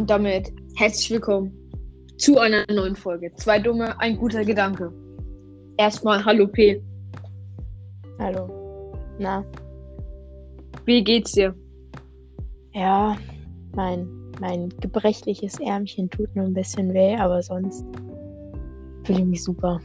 [0.00, 1.52] Und damit herzlich willkommen
[2.16, 3.30] zu einer neuen Folge.
[3.34, 4.90] Zwei Dumme, ein guter Gedanke.
[5.76, 6.82] Erstmal Hallo P.
[8.18, 8.94] Hallo.
[9.18, 9.44] Na,
[10.86, 11.54] Wie geht's dir?
[12.72, 13.14] ja,
[13.76, 14.08] mein,
[14.40, 17.84] mein gebrechliches Ärmchen tut nur ein bisschen weh, aber sonst
[19.04, 19.82] fühle ich mich super.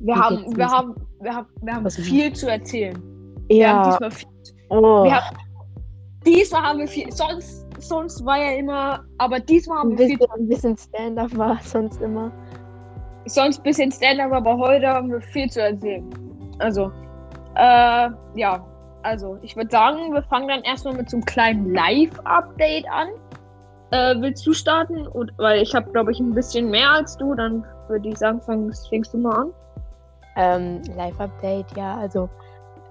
[0.00, 3.00] Wir Wie haben, wir haben, wir haben, wir haben Was viel zu erzählen.
[3.46, 4.28] Wir haben Ja, diesmal viel.
[4.70, 5.36] oh, Wir haben,
[6.26, 7.12] diesmal haben wir viel.
[7.12, 10.18] Sonst, sonst war ja immer, aber diesmal haben ein wir viel.
[10.18, 12.30] bisschen, ein bisschen Stand-up war sonst immer.
[13.26, 16.08] Sonst ein bisschen Stand-up, aber heute haben wir viel zu erzählen.
[16.58, 16.90] Also,
[17.54, 18.64] äh, ja.
[19.04, 23.08] Also, ich würde sagen, wir fangen dann erstmal mit so einem kleinen Live-Update an.
[23.90, 25.06] Äh, willst du starten?
[25.06, 27.34] Und, weil ich habe, glaube ich, ein bisschen mehr als du.
[27.34, 29.52] Dann würde ich sagen, fängst, fängst du mal an.
[30.36, 32.28] Ähm, Live-Update, ja, also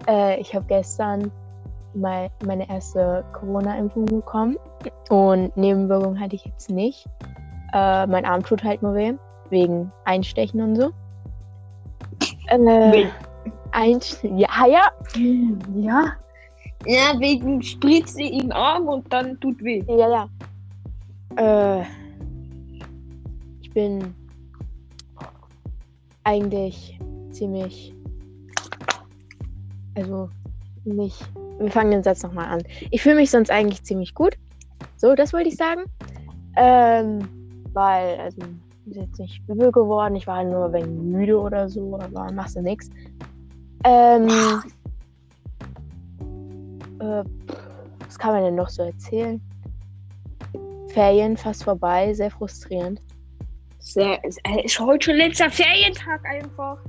[0.07, 1.31] äh, ich habe gestern
[1.93, 4.57] mein, meine erste Corona-Impfung bekommen
[5.09, 7.05] und Nebenwirkungen hatte ich jetzt nicht.
[7.73, 9.13] Äh, mein Arm tut halt nur weh,
[9.49, 10.91] wegen Einstechen und so.
[12.47, 13.09] Äh, Wegen-
[13.71, 14.91] Einst ja, ja,
[15.75, 16.13] Ja.
[16.85, 19.83] Ja, wegen spritzt sie ihn Arm und dann tut weh.
[19.87, 20.07] ja,
[21.35, 21.79] ja.
[21.81, 21.83] Äh,
[23.61, 24.13] ich bin
[26.23, 26.99] eigentlich
[27.31, 27.93] ziemlich,
[29.95, 30.29] also
[30.93, 31.23] nicht.
[31.59, 32.63] Wir fangen den Satz nochmal an.
[32.91, 34.37] Ich fühle mich sonst eigentlich ziemlich gut.
[34.95, 35.83] So, das wollte ich sagen.
[36.55, 37.19] Ähm,
[37.73, 38.37] weil, also,
[38.85, 40.15] ich bin jetzt nicht übel geworden.
[40.15, 42.89] Ich war nur wenig müde oder so, aber machst du nichts.
[43.83, 44.27] Ähm,
[46.99, 47.23] äh,
[48.05, 49.41] was kann man denn noch so erzählen?
[50.89, 53.01] Ferien fast vorbei, sehr frustrierend.
[53.79, 56.79] Sehr, ist heute schon letzter Ferientag einfach.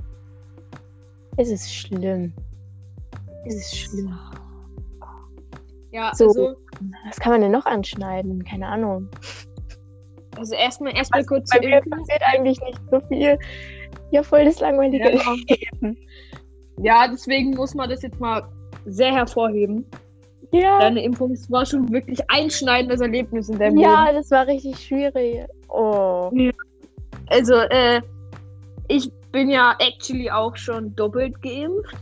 [1.37, 2.33] Es ist schlimm.
[3.45, 4.17] Es ist schlimm.
[5.91, 6.27] Ja, So.
[6.27, 6.55] also,
[7.07, 8.43] Was kann man denn noch anschneiden?
[8.43, 9.07] Keine Ahnung.
[10.37, 11.99] also erstmal erstmal kurz Bei mir Impfung.
[11.99, 13.37] passiert eigentlich nicht so viel.
[14.11, 15.35] Ja, voll das langweilige Ja.
[15.47, 15.97] Leben.
[16.81, 18.43] Ja, deswegen muss man das jetzt mal
[18.85, 19.85] sehr hervorheben.
[20.51, 24.17] Ja, Deine Impfung war schon wirklich einschneidendes Erlebnis in deinem ja, Leben.
[24.17, 25.45] das war richtig schwierig.
[25.67, 26.31] Oh.
[27.27, 28.01] Also, äh,
[28.87, 31.95] ich bin ja actually auch schon doppelt geimpft.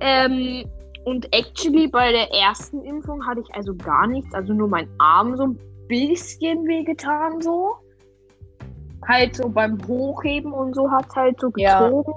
[0.00, 0.64] Ähm,
[1.04, 5.36] und actually bei der ersten Impfung hatte ich also gar nichts, also nur mein Arm
[5.36, 5.58] so ein
[5.88, 7.74] bisschen wehgetan, so.
[9.06, 11.88] Halt so beim Hochheben und so hat halt so Ja.
[11.88, 12.12] gezogen.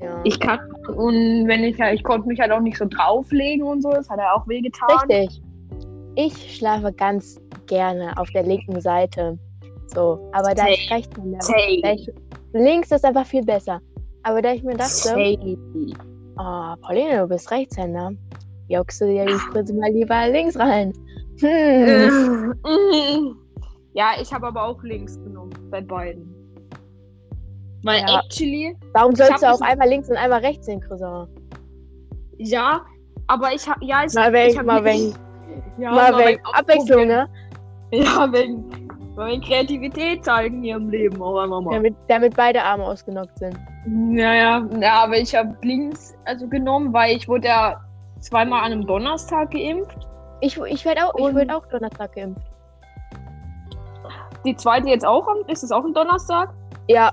[0.00, 0.20] Ja.
[0.22, 0.60] Ich kann,
[0.94, 4.08] und wenn ich halt, ich konnte mich halt auch nicht so drauflegen und so, das
[4.08, 4.88] hat er auch wehgetan.
[5.10, 5.42] Richtig.
[6.14, 9.38] Ich schlafe ganz gerne auf der linken Seite.
[9.86, 11.16] So, aber da ich rechts
[12.52, 13.80] links ist einfach viel besser.
[14.22, 15.56] Aber da ich mir dachte, Safe.
[16.38, 18.12] Oh, Pauline, du bist Rechtshänder.
[18.68, 20.92] Jockst du dir die Spritze mal lieber links rein?
[21.40, 22.52] Hm.
[23.94, 26.34] Ja, ich habe aber auch links genommen bei beiden.
[27.82, 28.20] Weil Ja.
[28.20, 31.26] actually, Warum Ich sollst du auch einmal links und einmal rechts hin, Cousin?
[32.38, 32.84] ja,
[33.26, 35.14] aber ich habe, ja, ich, Mal ich wegen, hab mal wegen,
[35.78, 37.28] ja, mal wegen wegen Abwechslung, ne?
[37.92, 38.87] Ja, wegen,
[39.26, 41.74] wegen Kreativität zeigen hier im Leben auch einmal mal.
[41.74, 43.58] Damit, damit beide Arme ausgenockt sind.
[44.16, 47.80] Ja, ja, aber ich habe links also genommen, weil ich wurde ja
[48.20, 50.06] zweimal an einem Donnerstag geimpft.
[50.40, 52.46] Ich, ich werde auch, ich werd auch Donnerstag geimpft.
[54.44, 56.50] Die zweite jetzt auch, am- ist es auch ein Donnerstag?
[56.88, 57.12] Ja,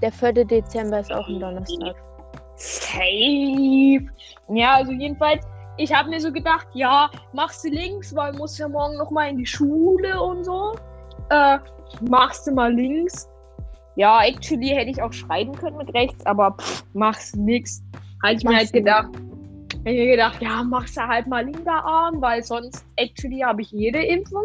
[0.00, 0.32] der 4.
[0.44, 1.94] Dezember ist auch ein Donnerstag.
[2.56, 4.06] Safe.
[4.48, 8.68] Ja, also jedenfalls, ich habe mir so gedacht, ja, machst du links, weil musst ja
[8.68, 10.72] morgen noch mal in die Schule und so.
[11.30, 11.58] Äh,
[12.08, 13.28] machst du mal links.
[13.96, 17.82] Ja, actually hätte ich auch schreiben können mit rechts, aber pff, machst nix.
[18.22, 19.10] Halt ich mir halt gedacht,
[19.84, 23.62] hätte ich mir gedacht, ja, machst du halt mal linker Arm, weil sonst actually habe
[23.62, 24.44] ich jede Impfung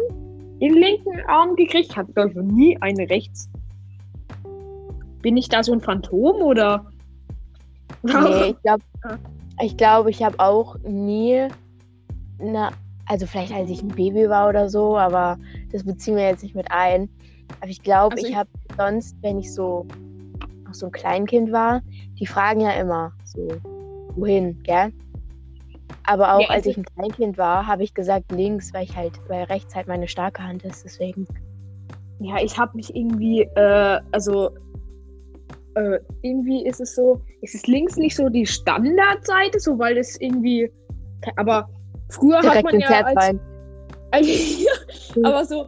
[0.60, 1.90] im linken Arm gekriegt.
[1.90, 3.48] Ich hatte glaube ich noch nie eine rechts.
[5.22, 6.86] Bin ich da so ein Phantom oder?
[8.02, 8.82] Nee, ich glaube,
[9.60, 11.48] ich, glaub, ich habe auch nie,
[12.38, 12.70] na,
[13.06, 15.38] also vielleicht als ich ein Baby war oder so, aber
[15.72, 17.08] das beziehen wir jetzt nicht mit ein.
[17.60, 19.86] Aber ich glaube, Also ich ich- habe sonst, wenn ich so
[20.66, 21.80] noch so ein Kleinkind war,
[22.18, 23.58] die fragen ja immer so,
[24.14, 24.92] wohin, gell?
[26.04, 28.96] Aber auch Ja, als also- ich ein Kleinkind war, habe ich gesagt links, weil ich
[28.96, 31.26] halt, weil rechts halt meine starke Hand ist, deswegen.
[32.20, 34.50] Ja, ich habe mich irgendwie, äh, also
[35.74, 40.18] äh, irgendwie ist es so, ist es links nicht so die Standardseite, so weil es
[40.20, 40.70] irgendwie,
[41.36, 41.68] aber
[42.08, 43.08] früher hat Direkt man ins ja Herz
[44.10, 44.26] als,
[45.14, 45.24] rein.
[45.24, 45.66] aber so,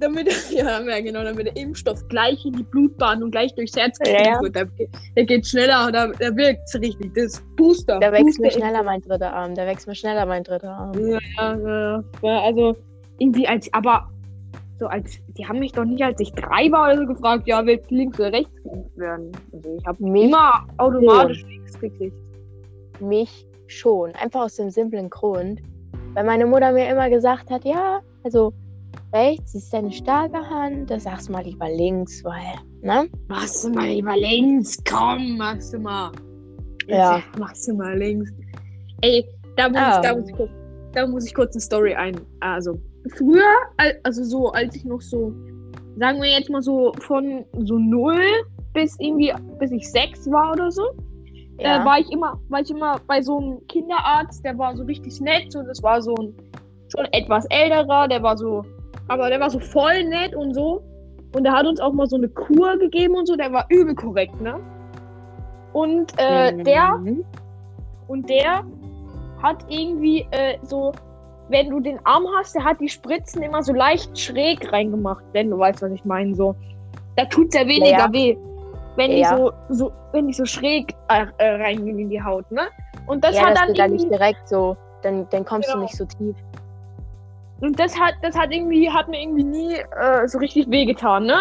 [0.00, 3.98] damit, ja, ja, genau, damit der Impfstoff gleich in die Blutbahn und gleich durchs Herz
[4.04, 4.40] Ja, gekriegt ja.
[4.40, 4.64] wird, da,
[5.16, 7.98] der geht schneller, da, da wirkt es richtig, das Booster.
[8.00, 10.98] Da wächst mir Booster schneller mein dritter Arm, da wächst mir schneller mein dritter Arm.
[10.98, 12.04] Ja, ja, ja.
[12.22, 12.40] ja.
[12.42, 12.76] Also
[13.18, 14.08] irgendwie als, aber
[14.78, 17.64] so als, die haben mich doch nicht, als ich drei war oder so gefragt, ja,
[17.66, 19.32] willst du links oder rechts geimpft werden?
[19.52, 22.16] Also ich habe immer automatisch links gekriegt.
[23.00, 24.12] mich schon.
[24.14, 25.60] Einfach aus dem simplen Grund,
[26.14, 28.52] weil meine Mutter mir immer gesagt hat, ja, also
[29.12, 33.08] rechts ist deine starke Hand, das sagst du mal lieber links, weil, ne?
[33.28, 36.12] Machst du mal lieber links, komm, machst du mal.
[36.86, 37.22] Ja.
[37.38, 38.30] Machst du mal links.
[39.02, 39.24] Ey,
[39.56, 39.96] da muss, Ah.
[40.00, 40.50] ich, da, muss ich kurz,
[40.92, 42.20] da muss ich kurz eine Story ein.
[42.40, 42.78] Also,
[43.16, 43.42] früher,
[43.76, 45.32] al- also so, als ich noch so,
[45.98, 48.20] sagen wir jetzt mal so von so null
[48.72, 50.82] bis irgendwie, bis ich sechs war oder so,
[51.60, 51.82] Ja.
[51.82, 55.20] äh, war ich immer, war ich immer bei so einem Kinderarzt, der war so richtig
[55.20, 56.34] nett, so das war so ein
[56.88, 58.64] schon etwas älterer, der war so,
[59.08, 60.82] aber der war so voll nett und so.
[61.32, 63.94] Und der hat uns auch mal so eine Kur gegeben und so, der war übel
[63.94, 64.58] korrekt, ne?
[65.72, 67.24] Und äh, der, Mhm.
[68.08, 68.64] und der
[69.40, 70.90] hat irgendwie äh, so,
[71.48, 75.50] wenn du den Arm hast, der hat die Spritzen immer so leicht schräg reingemacht, wenn
[75.50, 76.34] du weißt, was ich meine.
[76.34, 76.56] So,
[77.16, 78.12] da tut's ja weniger Ja.
[78.12, 78.36] weh,
[79.00, 79.36] wenn die Ja.
[79.36, 82.68] so, so, wenn die so schräg äh, reingehen in die Haut, ne?
[83.06, 85.68] Und das ja, hat dass dann du da irgendwie, nicht direkt so, dann, dann kommst
[85.68, 85.78] Genau.
[85.80, 86.36] du nicht so tief.
[87.62, 91.38] und das hat, das hat irgendwie, hat mir irgendwie nie äh, so richtig wehgetan, ne?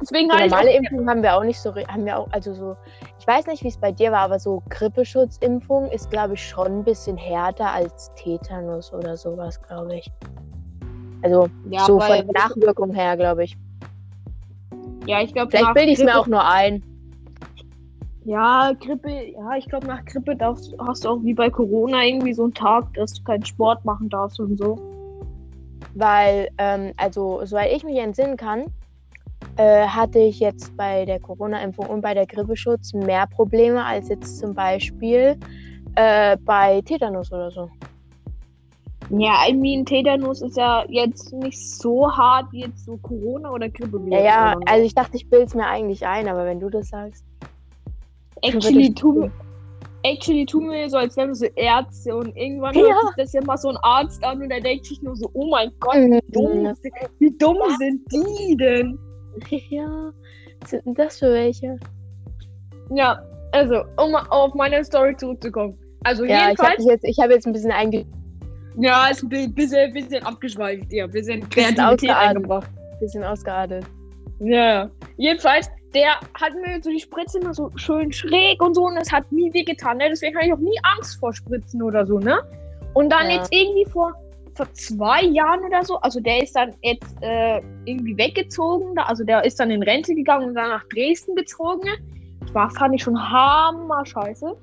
[0.00, 2.76] Deswegen Die normale Impfung haben wir auch nicht so, haben wir auch, also so,
[3.18, 6.66] ich weiß nicht, wie es bei dir war, aber so Grippeschutzimpfung ist, glaube ich, schon
[6.68, 10.08] ein bisschen härter als Tetanus oder sowas, glaube ich.
[11.22, 13.56] Also ja, so von der Nachwirkung her, glaube ich.
[15.06, 16.82] ja, ich glaube, Vielleicht bilde ich es mir auch nur ein.
[18.28, 22.34] Ja, Grippe, ja, ich glaube, nach Grippe darfst, hast du auch wie bei Corona irgendwie
[22.34, 24.76] so einen Tag, dass du keinen Sport machen darfst und so.
[25.94, 28.66] Weil, ähm, also, soweit ich mich entsinnen kann,
[29.56, 34.38] äh, hatte ich jetzt bei der Corona-Impfung und bei der Grippeschutz mehr Probleme als jetzt
[34.38, 35.38] zum Beispiel
[35.94, 37.70] äh, bei Tetanus oder so.
[39.08, 43.70] Ja, I mean, Tetanus ist ja jetzt nicht so hart wie jetzt so Corona oder
[43.70, 43.98] Grippe.
[44.10, 46.88] Ja, ja, also ich dachte, ich bilde es mir eigentlich ein, aber wenn du das
[46.88, 47.24] sagst.
[48.42, 49.30] Actually, wird das tu,
[50.02, 52.82] actually tun wir so, als wären wir so Ärzte und irgendwann Ja.
[52.82, 55.28] hört sich das ja mal so ein Arzt an und der denkt sich nur so,
[55.34, 56.74] oh mein Gott, wie dumm, Mhm.
[56.74, 58.98] sind- wie dumm sind die denn?
[59.70, 60.10] Ja,
[60.66, 61.78] sind denn das für welche?
[62.94, 63.20] Ja,
[63.52, 65.78] also, um auf meine Story zurückzukommen.
[66.04, 68.04] Also Ja, ich habe jedenfalls, jetzt, ich hab jetzt ein bisschen einge
[68.80, 72.68] ja, ist ein bi- bisschen, bisschen abgeschweift, ja, bisschen bisschen Kreativität eingebracht.
[73.00, 73.84] bisschen ausgeartet.
[74.38, 78.96] Ja, jedenfalls, der hat mir so die Spritze immer so schön schräg und so und
[78.96, 80.08] das hat nie weh getan, ne?
[80.10, 82.38] Deswegen habe ich auch nie Angst vor Spritzen oder so, ne?
[82.94, 83.36] Und dann Ja.
[83.36, 84.12] jetzt irgendwie vor,
[84.54, 89.24] vor zwei Jahren oder so, also der ist dann jetzt äh, irgendwie weggezogen, da, also
[89.24, 91.88] der ist dann in Rente gegangen und dann nach Dresden gezogen.
[92.40, 94.54] Das war, fand ich schon hammer scheiße.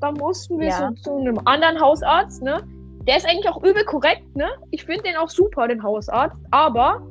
[0.00, 0.76] Da mussten wir Ja.
[0.76, 2.62] so zu einem anderen Hausarzt, ne?
[3.06, 4.48] Der ist eigentlich auch übel korrekt, ne?
[4.70, 7.02] Ich finde den auch super, den Hausarzt, aber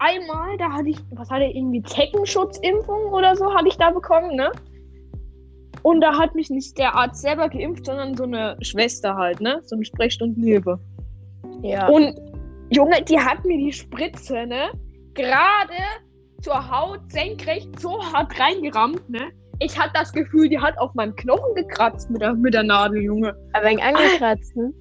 [0.00, 4.34] einmal, da hatte ich, was hatte ich, irgendwie Zeckenschutzimpfung oder so, hatte ich da bekommen,
[4.34, 4.50] ne?
[5.82, 9.60] Und da hat mich nicht der Arzt selber geimpft, sondern so eine Schwester halt, ne?
[9.64, 10.78] So eine Sprechstundenhilfe.
[11.62, 11.88] Ja.
[11.88, 12.18] Und
[12.70, 14.70] Junge, die hat mir die Spritze, ne?
[15.14, 15.72] Gerade
[16.42, 19.30] zur Haut senkrecht so hart reingerammt, ne?
[19.58, 23.02] Ich hatte das Gefühl, die hat auf meinem Knochen gekratzt mit der, mit der Nadel,
[23.02, 23.36] Junge.
[23.52, 24.72] Aber angekratzt, ne?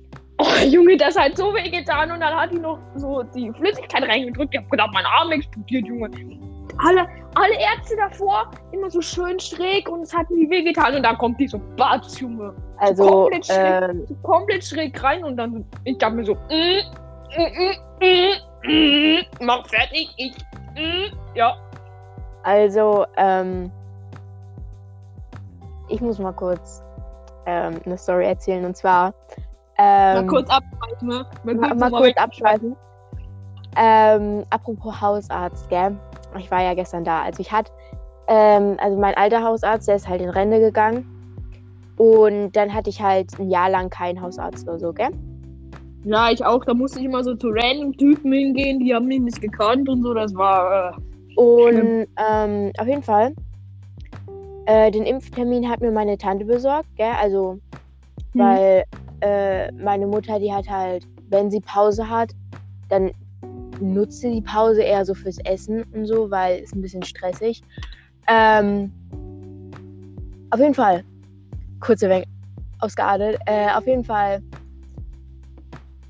[0.41, 4.03] Oh, Junge, das hat so weh getan und dann hat die noch so die Flüssigkeit
[4.03, 4.53] reingedrückt.
[4.53, 6.09] Ich hab gedacht, mein Arm explodiert, Junge.
[6.77, 7.05] Alle,
[7.35, 11.17] alle Ärzte davor immer so schön schräg und es hat nie weh getan und dann
[11.17, 12.53] kommt die so Batz, Junge.
[12.77, 13.89] Also, komplett schräg.
[13.89, 16.79] ähm, So komplett schräg rein und dann, ich dachte mir so, mm,
[17.35, 18.31] mm, mm,
[18.63, 20.33] mm, mm, mach fertig, ich,
[20.75, 21.53] mm, ja.
[22.43, 23.69] also, ähm,
[25.89, 26.81] ich muss mal kurz
[27.45, 29.13] ähm, eine Story erzählen und zwar.
[29.81, 31.25] Ähm, Mal kurz abschweifen, ne?
[31.45, 32.75] Mal mal, kurz, mal mal kurz abschweifen.
[33.77, 35.95] Ähm, apropos Hausarzt, gell?
[36.37, 37.21] Ich war ja gestern da.
[37.21, 37.71] Also ich hatte,
[38.27, 41.05] ähm, also mein alter Hausarzt, der ist halt in Rente gegangen.
[41.97, 45.09] Und dann hatte ich halt ein Jahr lang keinen Hausarzt oder so, gell?
[46.03, 46.63] Ja, ich auch.
[46.65, 50.03] Da musste ich immer so zu random Typen hingehen, die haben mich nicht gekannt und
[50.03, 50.13] so.
[50.13, 53.33] Das war, äh, Und ähm, auf jeden Fall,
[54.65, 57.13] äh, den Impftermin hat mir meine Tante besorgt, gell?
[57.21, 57.59] Also,
[58.33, 58.41] Hm.
[58.41, 58.83] weil
[59.21, 62.31] äh, meine Mutter, die hat halt, wenn sie Pause hat,
[62.89, 63.11] dann
[63.79, 67.61] nutzt sie die Pause eher so fürs Essen und so, weil es ein bisschen stressig.
[68.27, 68.91] Ähm,
[70.51, 71.03] auf jeden Fall,
[71.79, 72.25] kurze Weg
[72.79, 74.41] ausgeadelt, äh, auf jeden Fall.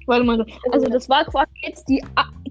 [0.06, 0.46] warte mal.
[0.72, 2.04] Also, das war quasi jetzt die,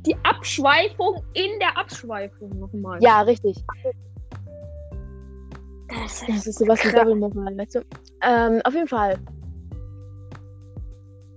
[0.07, 3.03] die Abschweifung in der Abschweifung nochmal.
[3.03, 3.57] Ja, richtig.
[5.89, 6.91] Das Das ist sowas wie.
[6.91, 7.81] Doppelmoral, weißt du?
[8.23, 9.19] Ähm, auf jeden Fall.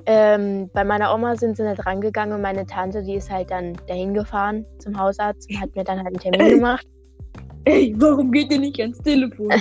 [0.05, 3.77] Ähm, bei meiner Oma sind sie nicht rangegangen und meine Tante, die ist halt dann
[3.87, 6.87] dahin gefahren zum Hausarzt und hat mir dann halt einen Termin gemacht.
[7.65, 9.51] Ey, warum geht ihr nicht ans Telefon?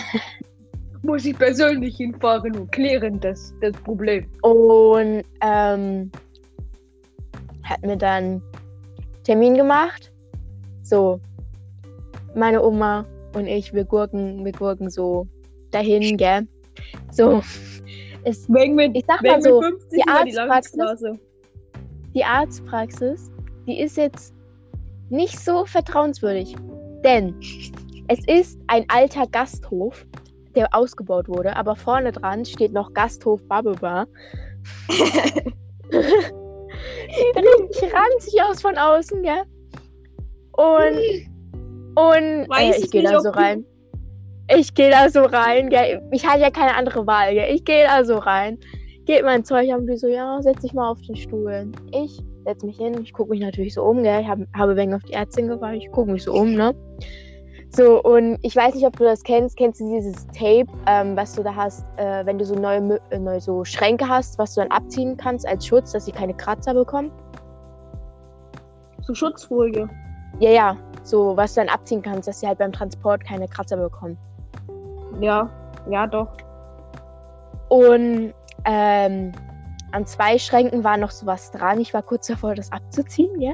[1.03, 4.27] Muss ich persönlich hinfahren und klären das, das Problem.
[4.43, 6.11] Und ähm,
[7.63, 8.43] hat mir dann
[9.25, 10.13] Termin gemacht.
[10.83, 11.21] So,
[12.35, 15.27] meine Oma und ich, wir gurken, wir gurken so
[15.71, 16.47] dahin, gell?
[17.13, 17.43] So,
[18.25, 21.19] es, Wegen mit, ich sag mal so, mit 50 die Arztpraxis,
[22.15, 23.31] die Arztpraxis,
[23.67, 24.35] die ist jetzt
[25.09, 26.57] nicht so vertrauenswürdig.
[27.05, 27.35] Denn
[28.09, 30.07] es ist ein alter Gasthof,
[30.55, 34.07] der ausgebaut wurde, aber vorne dran steht noch Gasthof Bubble Bar.
[34.89, 35.55] Sieht
[37.37, 39.43] richtig ranzig aus von außen, gell?
[40.53, 40.99] Und,
[41.97, 43.65] und äh, ich gehe da so rein.
[44.57, 46.03] Ich gehe da so rein, gell?
[46.11, 47.55] Ich hatte ja keine andere Wahl, gell?
[47.55, 48.59] Ich gehe da so rein.
[49.05, 51.71] Geht mein Zeug an, die so, ja, setz dich mal auf den Stuhl.
[51.93, 54.21] Ich setz mich hin, ich gucke mich natürlich so um, gell?
[54.21, 56.75] Ich hab, habe wegen auf die Ärztin gewartet, ich gucke mich so um, ne?
[57.73, 59.57] So, und ich weiß nicht, ob du das kennst.
[59.57, 63.19] Kennst du dieses Tape, ähm, was du da hast, äh, wenn du so neue, äh,
[63.19, 66.75] neue so Schränke hast, was du dann abziehen kannst als Schutz, dass sie keine Kratzer
[66.75, 67.13] bekommen?
[69.03, 69.89] So Schutzfolie.
[70.41, 73.77] Ja, ja, so was du dann abziehen kannst, dass sie halt beim Transport keine Kratzer
[73.77, 74.19] bekommen.
[75.21, 75.49] Ja,
[75.91, 76.29] ja, doch.
[77.69, 79.33] Und ähm,
[79.93, 81.81] an zwei Schränken war noch sowas dran.
[81.81, 83.53] Ich war kurz davor, das abzuziehen, ja.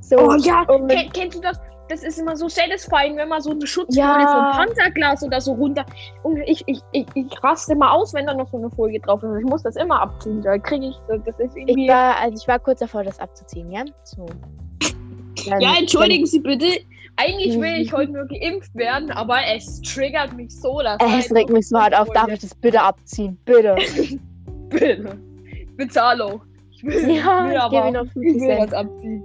[0.00, 1.58] So, Oh ja, Ken, kennst du das?
[1.90, 4.52] Das ist immer so satisfying, wenn man so eine Schutzfolie Ja.
[4.54, 5.84] vom Panzerglas oder so runter.
[6.22, 9.22] Und ich, ich, ich, ich raste immer aus, wenn da noch so eine Folie drauf
[9.22, 9.38] ist.
[9.38, 10.40] Ich muss das immer abziehen.
[10.40, 11.84] Da kriege ich, das ist irgendwie.
[11.84, 13.84] ich war, also ich war kurz davor, das abzuziehen, ja.
[14.04, 14.24] So.
[15.48, 16.66] Dann- ja, entschuldigen Sie bitte.
[17.16, 17.82] Eigentlich will Mhm.
[17.82, 20.98] ich heute nur geimpft werden, aber es triggert mich so, dass.
[21.00, 22.08] Es regt mich so hart auf.
[22.10, 23.38] Darf ich das bitte abziehen?
[23.44, 23.76] Bitte.
[24.70, 25.18] Bitte.
[26.24, 26.40] Auch.
[26.70, 28.60] Ich will, Ja, will ich aber gebe Ihnen auch ich 50 will Cent.
[28.60, 29.24] was abziehen.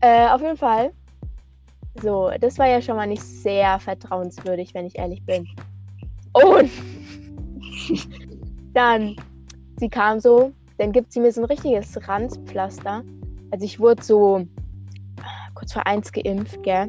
[0.00, 0.92] Äh, auf jeden Fall.
[2.02, 5.46] So, das war ja schon mal nicht sehr vertrauenswürdig, wenn ich ehrlich bin.
[6.32, 6.70] Und
[8.74, 9.16] dann,
[9.78, 13.02] sie kam so, dann gibt sie mir so ein richtiges Ranzpflaster.
[13.50, 14.46] Also ich wurde so
[15.72, 16.88] vor eins geimpft, gell?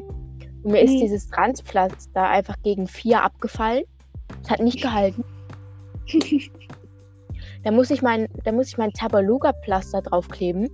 [0.62, 1.00] Und mir ist Mhm.
[1.00, 3.84] dieses Ranzpflaster einfach gegen vier abgefallen.
[4.42, 5.24] Es hat nicht gehalten.
[7.64, 10.70] Da muss ich mein, da muss ich mein Tabaluga-Pflaster draufkleben,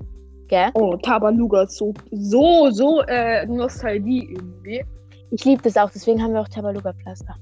[0.49, 0.69] gell?
[0.75, 4.85] Oh, Tabaluga ist so, so, so äh, Nostalgie irgendwie.
[5.31, 7.35] Ich liebe das auch, deswegen haben wir auch Tabaluga-Pflaster.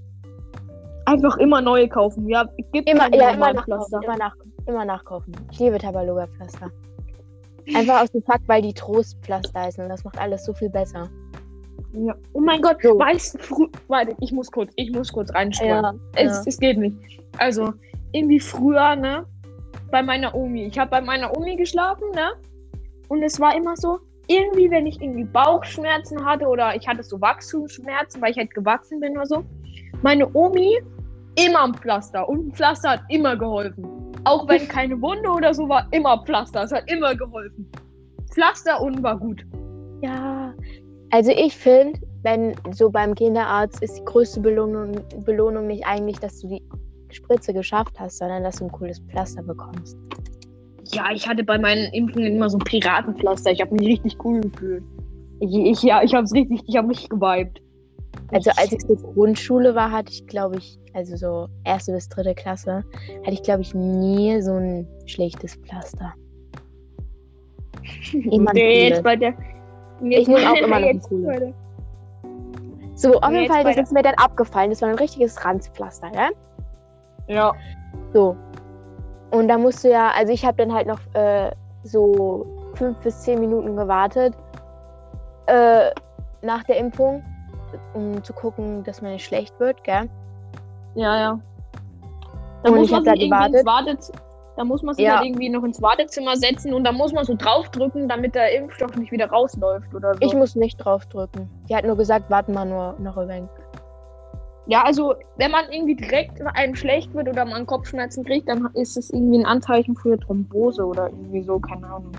[1.06, 2.28] Einfach immer neue kaufen.
[2.28, 4.36] Ja, gibt Immer, ja, immer nachkaufen, immer, nach,
[4.66, 5.34] immer nachkaufen.
[5.50, 6.70] Ich liebe Tabaluga-Pflaster.
[7.74, 11.08] Einfach aus dem Fakt, weil die Trostpflaster heißen und das macht alles so viel besser.
[11.92, 12.14] Ja.
[12.32, 12.98] Oh mein Gott, So.
[12.98, 16.00] weißt du, warte, ich muss kurz, ich muss kurz reinstreuen.
[16.14, 16.42] Es, ja.
[16.46, 16.96] es geht nicht.
[17.38, 17.72] Also,
[18.12, 19.26] irgendwie früher, ne,
[19.90, 20.66] bei meiner Omi.
[20.66, 22.30] Ich habe bei meiner Omi geschlafen, ne?
[23.08, 23.98] Und es war immer so,
[24.28, 29.00] irgendwie, wenn ich irgendwie Bauchschmerzen hatte oder ich hatte so Wachstumsschmerzen, weil ich halt gewachsen
[29.00, 29.44] bin oder so.
[30.02, 30.78] Meine Omi
[31.34, 33.99] immer ein Pflaster und ein Pflaster hat immer geholfen.
[34.24, 36.64] Auch wenn keine Wunde oder so war, immer Pflaster.
[36.64, 37.70] Es hat immer geholfen.
[38.32, 39.44] Pflaster und war gut.
[40.02, 40.54] Ja,
[41.10, 44.92] also ich finde, wenn so beim Kinderarzt ist die größte Belohnung,
[45.24, 46.62] Belohnung nicht eigentlich, dass du die
[47.10, 49.96] Spritze geschafft hast, sondern dass du ein cooles Pflaster bekommst.
[50.92, 53.50] Ja, ich hatte bei meinen Impfungen immer so ein Piratenpflaster.
[53.50, 54.82] Ich habe mich richtig cool gefühlt.
[55.40, 57.60] Ich, ich, ja, ich habe es richtig, ich habe mich geweibt.
[58.32, 62.34] Also als ich so Grundschule war, hatte ich, glaube ich, also so erste bis dritte
[62.34, 62.84] Klasse,
[63.20, 66.12] hatte ich, glaube ich, nie so ein schlechtes Pflaster.
[68.12, 69.34] Immer Nee, jetzt bei der.
[70.02, 71.54] Ich nehme auch immer noch ein cooles.
[72.94, 74.70] So, auf jeden Fall, das ist mir dann abgefallen.
[74.70, 76.28] Das war ein richtiges Ranzpflaster, ja?
[77.28, 77.52] Ja.
[78.12, 78.36] So.
[79.30, 81.50] Und da musst du ja, also ich habe dann halt noch äh,
[81.82, 84.34] so fünf bis zehn Minuten gewartet
[85.46, 85.90] äh,
[86.42, 87.24] nach der Impfung,
[87.94, 90.08] um zu gucken, dass mir nicht schlecht wird, gell?
[90.94, 91.40] Ja, ja.
[92.62, 93.66] Da Und muss ich man da sich irgendwie ins gewartet.
[93.66, 94.18] Wartezimmer.
[94.56, 95.16] Da muss man sich Ja.
[95.16, 98.94] halt irgendwie noch ins Wartezimmer setzen und da muss man so draufdrücken, damit der Impfstoff
[98.96, 100.20] nicht wieder rausläuft oder so.
[100.20, 101.48] Ich muss nicht draufdrücken.
[101.68, 103.48] Die hat nur gesagt, warten wir nur noch ein wenig.
[104.66, 108.96] ja, also wenn man irgendwie direkt einem schlecht wird oder man Kopfschmerzen kriegt, dann ist
[108.98, 112.12] es irgendwie ein Anzeichen für Thrombose oder irgendwie so, keine Ahnung.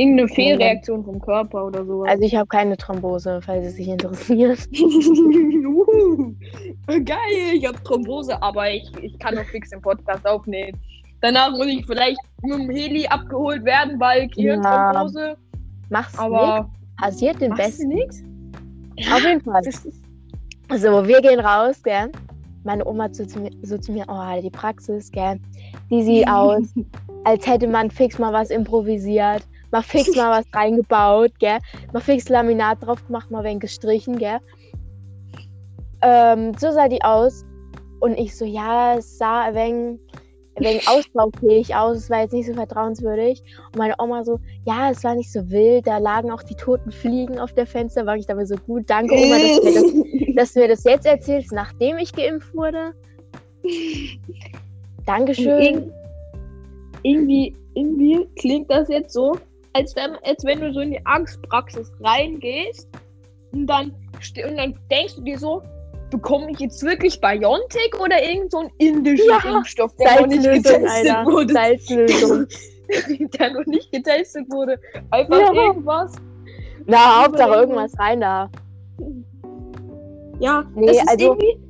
[0.00, 2.04] Irgendeine Fehlreaktion vom Körper oder so.
[2.04, 4.58] Also ich habe keine Thrombose, falls es sich interessiert.
[4.80, 6.34] uh,
[6.86, 10.80] geil, ich habe Thrombose, aber ich, ich kann noch fix den Podcast aufnehmen.
[11.20, 15.36] Danach muss ich vielleicht mit dem Heli abgeholt werden, weil Gehirnthrombose.
[15.90, 16.20] Mach's nicht.
[16.20, 17.88] Aber Passiert den machst Besten.
[17.88, 18.22] nichts?
[19.12, 19.62] Auf jeden Fall.
[20.76, 22.12] So, wir gehen raus, gell?
[22.64, 25.40] meine Oma so zu mir, so zu mir oh, die Praxis, gell,
[25.90, 26.72] die sieht aus,
[27.24, 31.58] als hätte man fix mal was improvisiert, mal fix mal was reingebaut, gell,
[31.92, 34.38] mal fix Laminat drauf gemacht, mal wenn gestrichen, gell.
[36.02, 37.44] Ähm, so sah die aus.
[38.00, 40.00] Und ich so, ja, es sah ein wenig,
[40.56, 43.42] ein wenig ausbaufähig aus, es war jetzt nicht so vertrauenswürdig.
[43.66, 46.90] Und meine Oma so, ja, es war nicht so wild, da lagen auch die toten
[46.90, 48.88] Fliegen auf der Fenster, war ich dabei so gut.
[48.88, 52.54] Danke, Oma, dass du, mir das, dass du mir das jetzt erzählst, nachdem ich geimpft
[52.54, 52.94] wurde.
[55.04, 55.92] Dankeschön.
[57.02, 59.36] irgendwie, irgendwie klingt das jetzt so,
[59.72, 62.88] als wenn, als wenn du so in die Angstpraxis reingehst
[63.52, 63.92] und dann,
[64.48, 65.62] und dann denkst du dir so,
[66.10, 70.42] bekomme ich jetzt wirklich Biontech oder irgend so einen indischen Ja, Impfstoff, der noch nicht
[70.42, 71.24] getestet Alter.
[71.26, 71.52] wurde?
[71.52, 72.46] Salzlösung.
[73.38, 74.78] der noch nicht getestet wurde.
[75.10, 75.52] Einfach Ja.
[75.66, 76.12] irgendwas.
[76.86, 78.50] Na, Hauptsache irgendwas rein da.
[80.40, 81.69] Ja, Nee, also- irgendwie.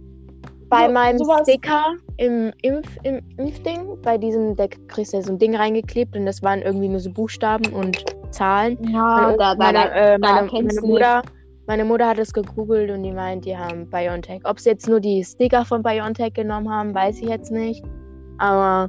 [0.70, 5.22] Bei So- meinem sowas- Sticker im, Impf, im Impfding, bei diesem, da kriegst du ja
[5.22, 8.78] so ein Ding reingeklebt und das waren irgendwie nur so Buchstaben und Zahlen.
[8.92, 11.22] Ja, meine, meine, äh, meine, kennst meine, Mutter,
[11.66, 14.42] meine Mutter hat es gegoogelt und die meint, die haben BioNTech.
[14.44, 17.84] Ob sie jetzt nur die Sticker von BioNTech genommen haben, weiß ich jetzt nicht.
[18.38, 18.88] Aber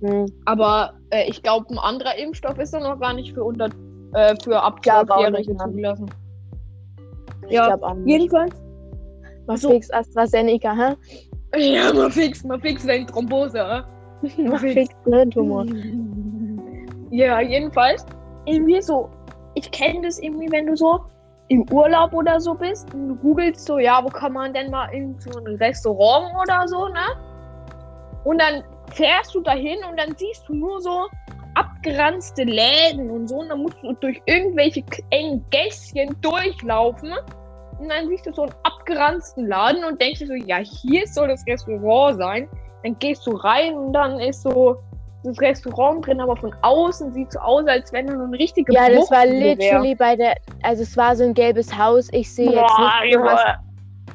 [0.00, 3.68] hm, Aber äh, ich glaube, ein anderer Impfstoff ist doch noch gar nicht für unter
[4.14, 5.56] äh, für ab Glaub auch 12-Jährige nicht, ne?
[5.64, 6.10] zugelassen.
[7.46, 8.08] ich Ja, glaube auch nicht.
[8.08, 8.63] Jedenfalls.
[9.46, 10.96] Mal so- fix AstraZeneca, hä?
[11.58, 13.82] Ja, mal fix, mal fix wegen Thrombose, hä?
[14.42, 14.94] Mal fix.
[15.04, 15.66] Gehirntumor.
[17.10, 18.04] Ja, jedenfalls.
[18.44, 19.08] Irgendwie so.
[19.54, 20.98] Ich kenne das irgendwie, wenn du so
[21.48, 24.86] im Urlaub oder so bist und du googelst so, ja, wo kann man denn mal
[24.86, 27.06] in so ein Restaurant oder so, ne?
[28.24, 31.06] Und dann fährst du dahin und dann siehst du nur so
[31.54, 37.12] abgeranzte Läden und so und dann musst du durch irgendwelche engen Gässchen durchlaufen
[37.84, 41.28] und dann siehst du so einen abgeranzten Laden und denkst dir so, ja, hier soll
[41.28, 42.48] das Restaurant sein.
[42.82, 44.76] Dann gehst du rein und dann ist so
[45.22, 48.72] das Restaurant drin, aber von außen sieht so aus, als wenn da so eine richtige
[48.72, 49.54] Ja, das war Bruchbude wär.
[49.54, 52.08] literally bei der, also es war so ein gelbes Haus.
[52.12, 53.40] Ich sehe jetzt Boah, nicht was.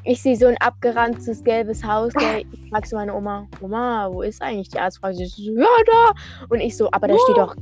[0.03, 2.13] Ich sehe so ein abgeranztes gelbes Haus.
[2.13, 2.43] Gell?
[2.51, 5.36] Ich frag so meine Oma, Oma, wo ist eigentlich die Arztpraxis?
[5.36, 6.12] Sie so, ja, da.
[6.49, 7.55] Und ich so, aber da steht doch,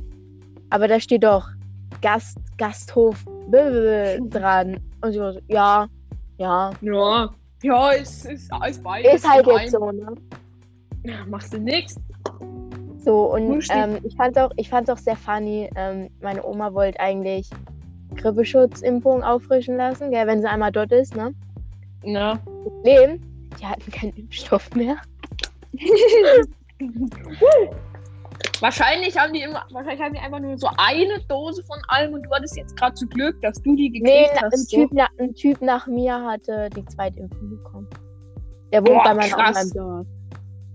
[0.70, 1.48] aber da steht doch
[2.02, 4.80] Gast, Gasthof dran.
[5.00, 5.88] Und sie war so, ja,
[6.38, 6.70] ja.
[6.80, 7.30] Ja,
[7.62, 9.14] ja, es ist, ist beides.
[9.14, 10.14] Ist halt jetzt so, ne?
[11.04, 11.96] Ja, machst du nix.
[12.98, 15.70] So, und ähm, ich fand auch, ich fand's auch sehr funny.
[15.76, 17.48] Ähm, meine Oma wollte eigentlich
[18.16, 21.34] Grippeschutzimpfung auffrischen lassen, gell, wenn sie einmal dort ist, ne?
[22.02, 22.38] Ne?
[22.62, 23.20] Problem,
[23.60, 24.96] die hatten keinen Impfstoff mehr.
[28.60, 32.22] Wahrscheinlich haben die immer, wahrscheinlich haben die einfach nur so eine Dose von allem und
[32.24, 34.68] du hattest jetzt gerade zu Glück, dass du die Nee, gekriegt ein hast.
[34.68, 37.88] typ, na, ein typ nach mir hatte die Zweitimpfung bekommen.
[38.72, 39.56] Der wohnt Boah, bei meiner krass.
[39.56, 40.06] Oma im Dorf.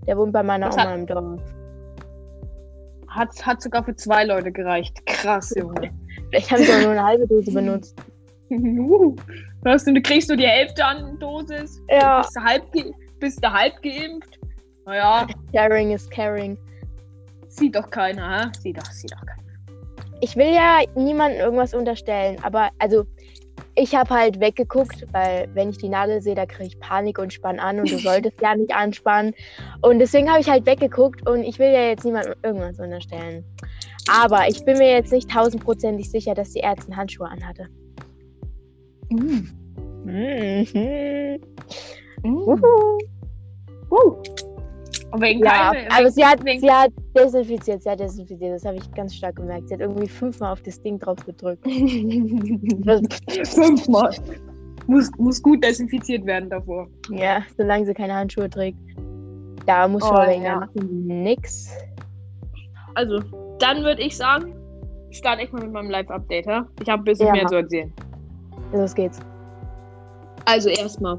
[0.06, 1.40] Der wohnt bei meiner Was Oma hat- im Dorf.
[3.08, 5.04] Hat, hat sogar für zwei Leute gereicht.
[5.06, 5.90] Krass, Junge.
[6.32, 7.96] Ich habe doch nur eine halbe Dose benutzt.
[8.50, 9.14] Uh,
[9.62, 12.20] du, du kriegst du die Hälfte an Dosis, Ja.
[12.22, 12.62] bist du halb,
[13.20, 14.38] bist du halb geimpft.
[14.84, 16.58] Naja, Sharing is caring.
[17.56, 18.50] Sieht doch keiner, hä?
[18.60, 19.42] Sieht doch, sieht doch keiner.
[20.20, 23.04] Ich will ja niemandem irgendwas unterstellen, aber also
[23.76, 27.32] ich habe halt weggeguckt, weil wenn ich die Nadel sehe, da kriege ich Panik und
[27.32, 29.34] spann an und du solltest ja nicht anspannen.
[29.82, 33.44] Und deswegen habe ich halt weggeguckt und ich will ja jetzt niemandem irgendwas unterstellen.
[34.08, 37.68] Aber ich bin mir jetzt nicht tausendprozentig sicher, dass die Ärztin Handschuhe anhatte.
[39.10, 39.50] Mhm.
[43.90, 44.22] Uh.
[45.20, 48.76] Wegen Ja, keine, aber sie hat, wegen- sie hat desinfiziert, sie hat desinfiziert, das habe
[48.78, 49.68] ich ganz stark gemerkt.
[49.68, 51.64] Sie hat irgendwie fünfmal auf das Ding drauf gedrückt.
[53.44, 54.14] Fünfmal.
[54.86, 56.88] Muss, muss gut desinfiziert werden davor.
[57.10, 58.78] Ja, solange sie keine Handschuhe trägt.
[59.66, 60.56] Da muss schon Oh, wegen ja.
[60.56, 61.06] machen.
[61.06, 61.70] Nix.
[62.94, 63.20] Also,
[63.60, 64.54] dann würde ich sagen,
[65.10, 66.46] starte ich mal mit meinem Live-Update.
[66.82, 67.32] Ich habe ein bisschen Ja.
[67.32, 67.92] mehr zu erzählen.
[68.72, 69.20] Los geht's.
[70.44, 71.18] Also erstmal.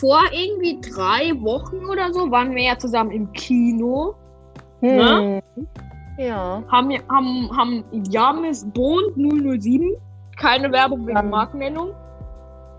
[0.00, 4.14] Vor irgendwie drei Wochen oder so waren wir ja zusammen im Kino.
[4.80, 5.18] Na?
[5.20, 5.42] Hm.
[6.18, 6.62] Ja.
[6.70, 9.96] Haben, haben, haben James Bond 007.
[10.38, 11.90] Keine Werbung wegen Markennennung.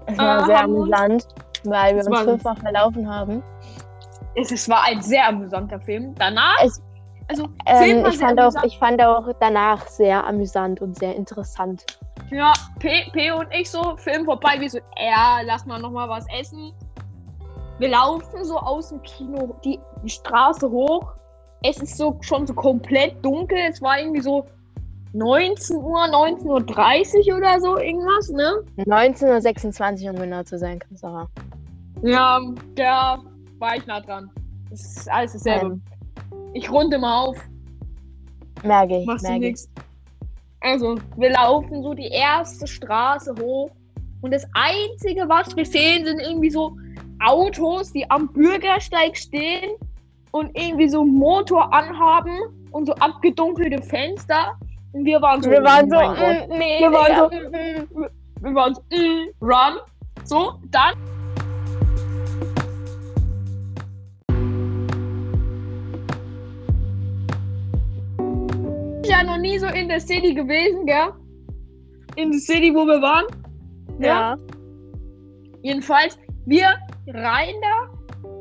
[0.06, 1.28] Es war Äh, sehr amüsant,
[1.64, 3.42] weil wir uns fünfmal verlaufen haben.
[4.36, 6.14] Es, es war ein sehr amusanter Film.
[6.16, 6.56] Danach.
[6.64, 6.82] Es-
[7.30, 11.86] also, Ähm, ich, fand auch, ich fand auch danach sehr amüsant und sehr interessant.
[12.32, 16.26] Ja, P, P und ich so, Film vorbei, wir so, ja, lass mal nochmal was
[16.38, 16.74] essen.
[17.84, 21.06] Wir laufen so aus dem Kino die, die Straße hoch.
[21.64, 23.58] Es ist so schon so komplett dunkel.
[23.70, 24.46] Es war irgendwie so
[25.12, 28.64] 19 Uhr, 19.30 Uhr oder so, irgendwas, ne?
[28.86, 31.28] 19.26 Uhr, um genau zu sein, Sarah.
[32.04, 32.40] Ja,
[32.78, 33.20] der
[33.60, 34.32] war ich nah dran.
[34.70, 35.66] Das ist alles dasselbe.
[35.74, 35.82] Ähm,
[36.54, 37.38] Ich runde mal auf.
[38.64, 39.52] merke ich, Machst du merke ich.
[39.52, 39.70] nichts.
[40.62, 43.72] Also, wir laufen so die erste Straße hoch.
[44.22, 46.78] Und das Einzige, was wir sehen, sind irgendwie so
[47.24, 49.72] Autos, die am Bürgersteig stehen
[50.32, 52.38] und irgendwie so einen Motor anhaben
[52.72, 54.58] und so abgedunkelte Fenster.
[54.92, 58.08] Und wir waren so, Wir waren so, mm, nee, Wir waren so, mm, mm.
[58.42, 59.80] wir waren so, mm, run.
[60.26, 60.94] So, dann.
[69.04, 71.14] Ich ja noch nie so in der City gewesen, gell?
[72.16, 73.26] In der City, wo wir waren.
[74.00, 74.38] ja.
[75.62, 76.76] Jedenfalls, wir
[77.08, 77.90] rein da.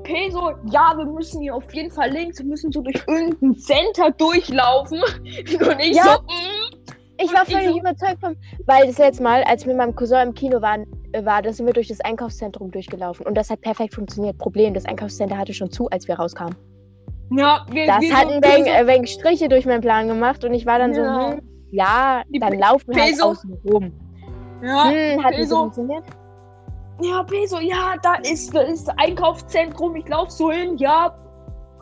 [0.04, 4.10] Peso, ja, wir müssen hier auf jeden Fall links, wir müssen so durch irgendein Center
[4.12, 5.00] durchlaufen.
[5.30, 6.04] Und ich Ja.
[6.16, 6.94] so, mm.
[7.18, 9.94] Ich war ich völlig so- überzeugt von, weil das letzte Mal, als wir mit meinem
[9.94, 10.86] Cousin im Kino waren,
[11.22, 14.38] war, da sind wir durch das Einkaufszentrum durchgelaufen und das hat perfekt funktioniert.
[14.38, 16.56] Problem, das Einkaufscenter hatte schon zu, als wir rauskamen.
[17.36, 20.08] Ja, wir, Das wir hat so, ein wenig, Peso- äh, wenig Striche durch meinen Plan
[20.08, 21.30] gemacht und ich war dann so, Ja.
[21.32, 23.92] hm, ja, dann laufen wir halt außen rum.
[24.64, 26.04] ja, Hm, hat nicht so funktioniert?
[27.00, 29.96] Ja, Peso, ja, da ist, da das Einkaufszentrum.
[29.96, 31.14] Ich laufe so hin, ja,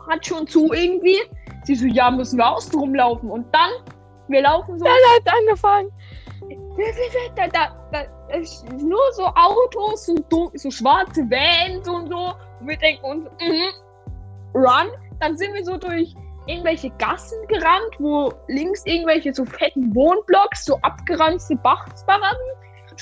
[0.09, 1.19] hat schon zu irgendwie.
[1.63, 3.29] Sie so, ja, müssen wir außen rumlaufen.
[3.29, 3.71] Und dann,
[4.27, 4.85] wir laufen so.
[4.85, 5.91] Hat angefangen.
[7.35, 12.33] Da, da, da ist nur so Autos, so, so schwarze Vans und so.
[12.59, 14.87] Und wir denken uns, mhm, run.
[15.19, 16.15] Dann sind wir so durch
[16.47, 22.39] irgendwelche Gassen gerannt, wo links irgendwelche so fetten Wohnblocks, so abgeranzte Bachsbaracken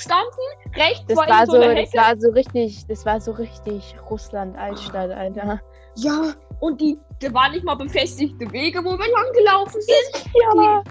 [0.00, 0.40] standen.
[0.76, 1.98] Rechts Das war, war so, eine das Hecke.
[1.98, 5.60] war so richtig, das war so richtig Russland-Altstadt, Alter.
[5.96, 10.24] Ja, und die, da waren nicht mal befestigte Wege, wo wir lang gelaufen sind.
[10.54, 10.82] Ja.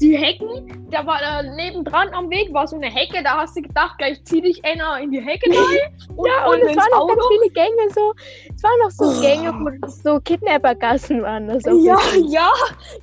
[0.00, 3.62] Die Hecken, da war da nebendran am Weg war so eine Hecke, da hast du
[3.62, 5.96] gedacht, gleich zieh dich einer in die Hecke rein.
[6.16, 8.12] Und, Ja, und es ins waren noch ganz viele Gänge so.
[8.56, 9.20] Es waren noch so Oh.
[9.20, 11.46] Gänge, wo so Kidnappergassen waren.
[11.46, 11.96] Das auch Ja,
[12.26, 12.50] ja,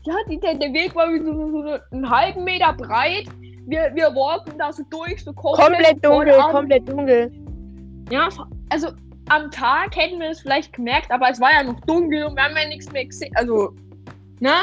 [0.04, 3.28] ja, die, der, der Weg war wie so, so, so einen halben Meter breit.
[3.68, 7.32] Wir, wir walken da so durch, so komplett, Komplett dunkel, am- komplett dunkel.
[8.10, 8.28] Ja,
[8.70, 8.90] also
[9.30, 12.44] am Tag hätten wir es vielleicht gemerkt, aber es war ja noch dunkel und wir
[12.44, 13.32] haben ja nichts mehr gesehen.
[13.36, 13.74] Also,
[14.40, 14.54] ne?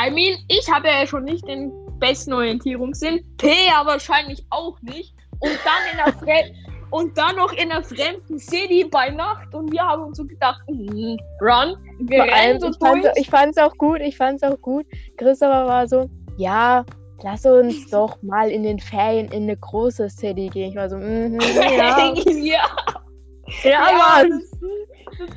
[0.00, 3.24] I mean, ich habe ja schon nicht den besten Orientierungssinn.
[3.38, 5.14] P ja wahrscheinlich auch nicht.
[5.38, 6.44] Und dann in der
[6.92, 10.60] und dann noch in der fremden City bei Nacht und wir haben uns so gedacht,
[10.68, 11.76] mm, run.
[12.00, 14.84] Wir Vor allem, rennen so ich, fand, ich fand's auch gut, ich fand's auch gut.
[15.16, 16.84] Christopher war so, ja,
[17.22, 20.70] lass uns doch mal in den Ferien in eine große City gehen.
[20.70, 22.62] Ich war so, mhm, ja, ja,
[23.64, 24.30] ja, Mann.
[24.30, 24.50] das,
[25.18, 25.30] das,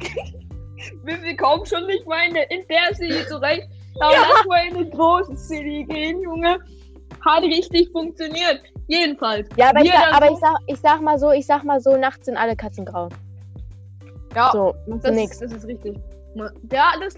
[1.04, 3.68] wir, wir kommen schon nicht mal in der, in der City zurecht.
[4.00, 6.60] Aber lass mal in eine große City gehen, Junge.
[7.24, 8.62] Hat richtig funktioniert.
[8.88, 9.48] Jedenfalls.
[9.56, 11.80] Ja, aber, ich dann aber so- ich, sag, ich sag mal so, ich sag mal
[11.80, 13.10] so, nachts sind alle Katzen grau.
[14.36, 15.40] Ja, So, das, nix.
[15.40, 15.98] das ist richtig.
[16.36, 17.16] Ja, das.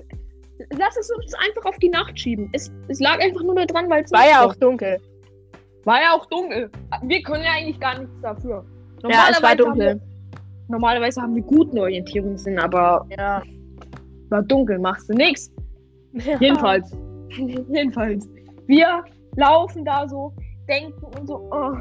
[0.77, 2.49] Lass es uns einfach auf die Nacht schieben.
[2.53, 4.99] Es, es lag einfach nur daran, weil es War ja auch dunkel.
[5.85, 6.69] War ja auch dunkel.
[7.03, 8.65] Wir können ja eigentlich gar nichts dafür.
[9.03, 9.79] Ja, es war Haben dunkel.
[9.95, 10.01] wir,
[10.67, 13.41] normalerweise haben wir guten Orientierungssinn, aber Ja.
[14.29, 15.51] war dunkel, machst du nichts.
[16.39, 16.91] Jedenfalls.
[17.29, 18.27] Jedenfalls.
[18.65, 19.03] Wir
[19.35, 20.33] laufen da so,
[20.67, 21.75] denken und so, oh.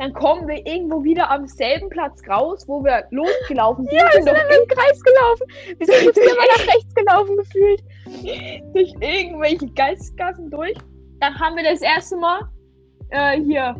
[0.00, 3.98] Dann kommen wir irgendwo wieder am selben Platz raus, wo wir losgelaufen sind.
[3.98, 5.46] Ja, wir sind doch im Kreis gelaufen.
[5.78, 7.82] Wir sind jetzt immer nach rechts gelaufen gefühlt.
[8.74, 10.74] durch irgendwelche Geistgassen durch.
[11.20, 12.40] Dann haben wir das erste Mal
[13.10, 13.74] äh, hier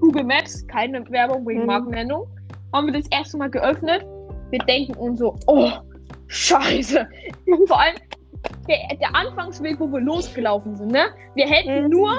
[0.00, 1.66] Google Maps, keine Werbung wegen Mhm.
[1.66, 2.26] Markennennung,
[2.72, 4.04] haben wir das erste Mal geöffnet.
[4.50, 5.70] Wir denken uns so, oh,
[6.28, 7.06] scheiße.
[7.66, 7.96] Vor allem
[8.68, 11.06] der, der Anfangsweg, wo wir losgelaufen sind, ne?
[11.34, 11.90] Wir hätten Mhm.
[11.90, 12.12] nur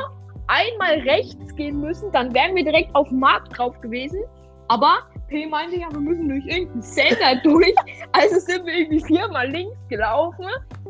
[0.47, 4.19] einmal rechts gehen müssen, dann wären wir direkt auf dem Markt drauf gewesen.
[4.67, 7.75] Aber P meinte ja, wir müssen durch irgendein Center durch.
[8.11, 10.45] Also sind wir irgendwie viermal links gelaufen,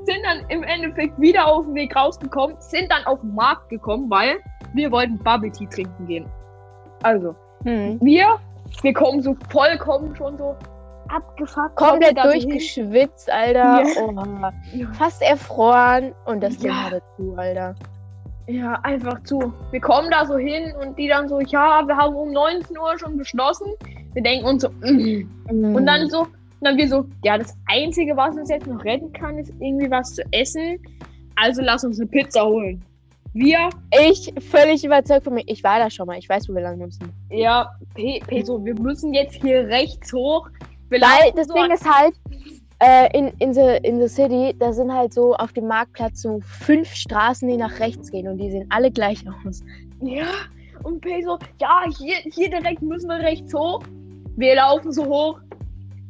[0.06, 4.10] sind dann im Endeffekt wieder auf den Weg rausgekommen, sind dann auf den Markt gekommen,
[4.10, 4.38] weil
[4.74, 6.26] wir wollten Bubble Tea trinken gehen.
[7.04, 8.00] Also, Hm.
[8.02, 8.38] wir,
[8.82, 10.56] wir kommen so vollkommen schon so
[11.10, 11.76] abgefuckt.
[11.76, 13.84] Komplett durchgeschwitzt, Alter.
[13.84, 13.86] Ja.
[14.02, 14.14] Oh,
[14.94, 16.14] fast erfroren.
[16.26, 16.84] Und das Ding Ja.
[16.86, 17.76] hatte zu, Alter.
[18.48, 19.54] Ja, einfach zu.
[19.72, 22.98] Wir kommen da so hin und die dann so, ja, wir haben um 19 Uhr
[23.00, 23.68] schon beschlossen.
[24.14, 25.28] Wir denken uns so, mm.
[25.50, 25.76] Mhm.
[25.76, 26.30] Und dann so, und
[26.62, 30.14] dann wir so, ja, das Einzige, was uns jetzt noch retten kann, ist irgendwie was
[30.14, 30.80] zu essen.
[31.36, 32.84] Also lass uns eine Pizza holen.
[33.34, 33.70] Wir,
[34.10, 35.44] Ich völlig überzeugt von mir.
[35.48, 36.18] Ich war da schon mal.
[36.18, 37.12] Ich weiß, wo wir lang müssen.
[37.30, 40.48] ja, P Peso, wir müssen jetzt hier rechts hoch.
[40.90, 42.14] Wir Weil das Ding ist halt,
[42.86, 46.40] äh, in, in, the, in the City, da sind halt so auf dem Marktplatz so
[46.42, 49.64] fünf Straßen, die nach rechts gehen und die sehen alle gleich aus.
[50.02, 50.28] Ja,
[50.84, 53.82] und Peso, ja, hier, hier direkt müssen wir rechts hoch.
[54.36, 55.40] Wir laufen so hoch.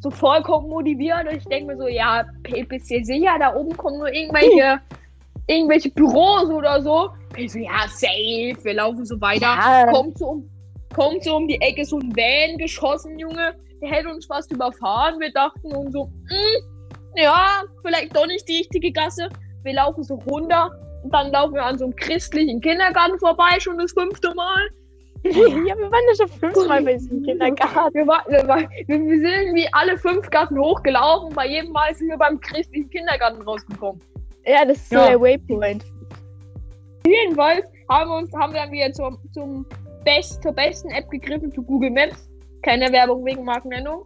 [0.02, 2.26] so vollkommen motiviert und ich denke mir so, ja,
[2.68, 4.80] bist du sicher, da oben kommen nur irgendwelche,
[5.48, 7.10] irgendwelche Büros oder so.
[7.38, 9.46] Ich so, ja, safe, wir laufen so weiter.
[9.46, 9.92] Ja.
[9.92, 10.50] Kommt so um,
[10.94, 13.56] kommt so um die Ecke so ein Van geschossen, Junge.
[13.86, 15.20] Hätte uns fast überfahren.
[15.20, 16.64] Wir dachten uns so, "Hm,
[17.16, 19.30] ja, vielleicht doch nicht die richtige Gasse.
[19.64, 20.70] Wir laufen so runter
[21.04, 24.68] und dann laufen wir an so einem christlichen Kindergarten vorbei, schon das fünfte Mal.
[25.24, 27.96] ja, wir waren ja schon fünfmal bei diesem Kindergarten.
[27.96, 31.34] Wir, war, wir, war, wir, wir sind irgendwie alle fünf Gassen hochgelaufen.
[31.34, 34.00] Bei jedem Mal sind wir beim christlichen Kindergarten rausgekommen.
[34.46, 35.08] Ja, das ist so Ja.
[35.08, 35.84] der Waypoint.
[37.08, 39.66] Jedenfalls haben wir uns haben wir dann wieder zum, zum
[40.04, 42.30] Best, zur besten App gegriffen, zu Google Maps.
[42.66, 44.06] Keine Werbung wegen Markennennung.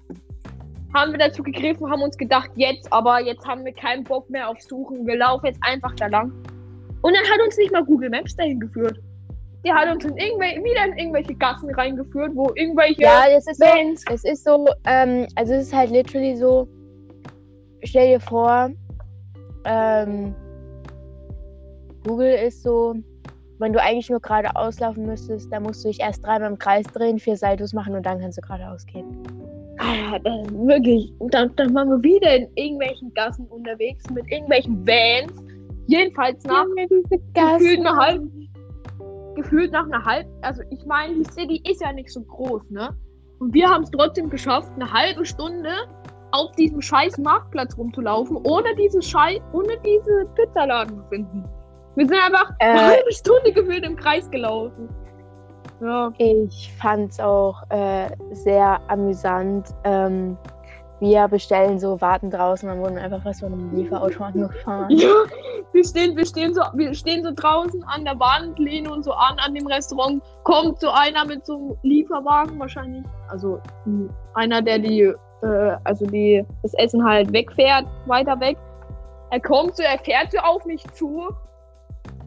[0.94, 4.50] Haben wir dazu gegriffen, haben uns gedacht, jetzt, aber jetzt haben wir keinen Bock mehr
[4.50, 5.08] auf Suchen.
[5.08, 6.34] Wir laufen jetzt einfach da lang.
[7.02, 9.00] Und dann hat uns nicht mal Google Maps dahin geführt.
[9.64, 13.66] Der hat uns in wieder in irgendwelche Gassen reingeführt, wo irgendwelche Ja, das ist so.
[13.66, 14.04] Vans.
[14.12, 16.68] Es ist so, ähm, also es ist halt literally so,
[17.84, 18.72] stell dir vor,
[19.64, 20.36] ähm,
[22.06, 22.96] Google ist so,
[23.60, 26.86] wenn du eigentlich nur geradeaus laufen müsstest, dann musst du dich erst dreimal im Kreis
[26.88, 29.06] drehen, vier Saltos machen und dann kannst du geradeaus gehen.
[29.80, 31.14] Ah, das ist wirklich.
[31.20, 35.34] Und dann, dann waren wir wieder in irgendwelchen Gassen unterwegs mit irgendwelchen Vans.
[35.88, 37.02] Jedenfalls nach diese
[37.34, 38.30] gefühlt eine halbe,
[39.36, 42.96] gefühlt nach einer halben, also ich meine, die City ist ja nicht so groß, ne?
[43.40, 45.72] Und wir haben es trotzdem geschafft, eine halbe Stunde
[46.32, 51.44] auf diesem scheiß Marktplatz rumzulaufen, ohne diese Scheiß, ohne diese Pizzaladen zu finden.
[52.00, 52.66] Wir sind einfach Äh.
[52.66, 54.88] eine halbe Stunde gefühlt im Kreis gelaufen.
[55.82, 56.12] Ja.
[56.18, 59.68] Ich fand's auch äh, sehr amüsant.
[59.84, 60.38] Ähm,
[61.02, 64.90] wir bestellen so, warten draußen, dann wurden einfach was von einem Lieferautomaten gefahren.
[64.92, 65.14] Ja,
[65.74, 69.12] wir stehen, wir stehen so, wir stehen so draußen an der Wand, lehnen uns so
[69.12, 70.24] an an dem Restaurant.
[70.44, 73.62] Kommt so einer mit so einem Lieferwagen wahrscheinlich, also
[74.36, 75.02] einer, der die,
[75.42, 78.58] äh, also die das Essen halt wegfährt, weiter weg.
[79.32, 81.30] Er kommt so, er fährt so auf mich zu.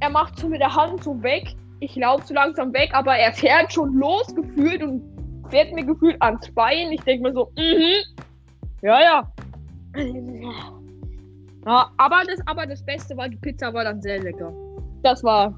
[0.03, 1.55] Er macht so mit der Hand so weg.
[1.79, 5.01] Ich laufe so langsam weg, aber er fährt schon losgefühlt und
[5.49, 6.91] fährt mir gefühlt ans Bein.
[6.91, 8.03] Ich denke mir so, mhm.
[8.83, 9.33] Ja, ja.
[11.65, 14.53] Ja, aber das, aber das Beste war, die Pizza war dann sehr lecker.
[15.05, 15.55] Das war.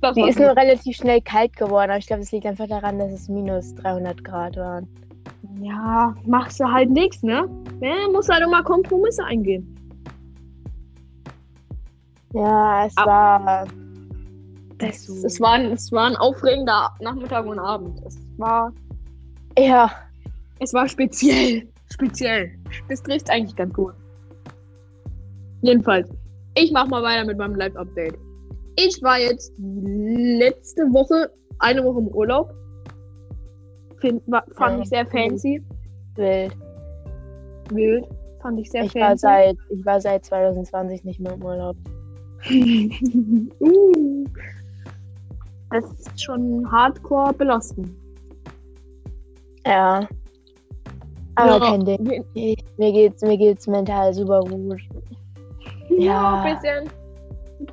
[0.00, 0.46] Das Die war ist gut.
[0.46, 3.74] nur relativ schnell kalt geworden, aber ich glaube, es liegt einfach daran, dass es minus
[3.74, 4.86] 300 Grad waren.
[5.60, 7.48] Ja, machst du halt nichts, ne?
[7.80, 9.76] Ja, muss halt immer Kompromisse eingehen.
[12.32, 13.66] Ja, es war.
[14.78, 18.00] Es, es, war, ein- es war ein aufregender Nachmittag und Abend.
[18.06, 18.72] Es war,
[19.58, 19.90] Ja,
[20.58, 21.68] es war speziell.
[21.92, 22.52] Speziell.
[22.88, 23.92] Das trifft eigentlich ganz gut.
[25.62, 26.08] Jedenfalls,
[26.54, 28.16] ich mach mal weiter mit meinem Live-Update.
[28.76, 32.54] Ich war jetzt letzte Woche, eine Woche im Urlaub.
[33.98, 34.82] Find, war, fand Ja.
[34.82, 35.62] ich sehr fancy.
[36.16, 36.56] wild.
[37.72, 38.06] Wild.
[38.40, 39.20] Fand ich sehr Ich war, fancy.
[39.20, 41.76] seit, ich war seit 2020 nicht mehr im Urlaub.
[43.60, 44.24] uh,
[45.70, 47.90] das ist schon hardcore belastend.
[49.66, 50.08] Ja.
[51.36, 52.24] Aber Ja, kein Ding.
[52.34, 54.80] mir, geht's, mir geht's mental super gut.
[55.90, 56.42] Ja, Ja.
[56.42, 56.90] ein bisschen,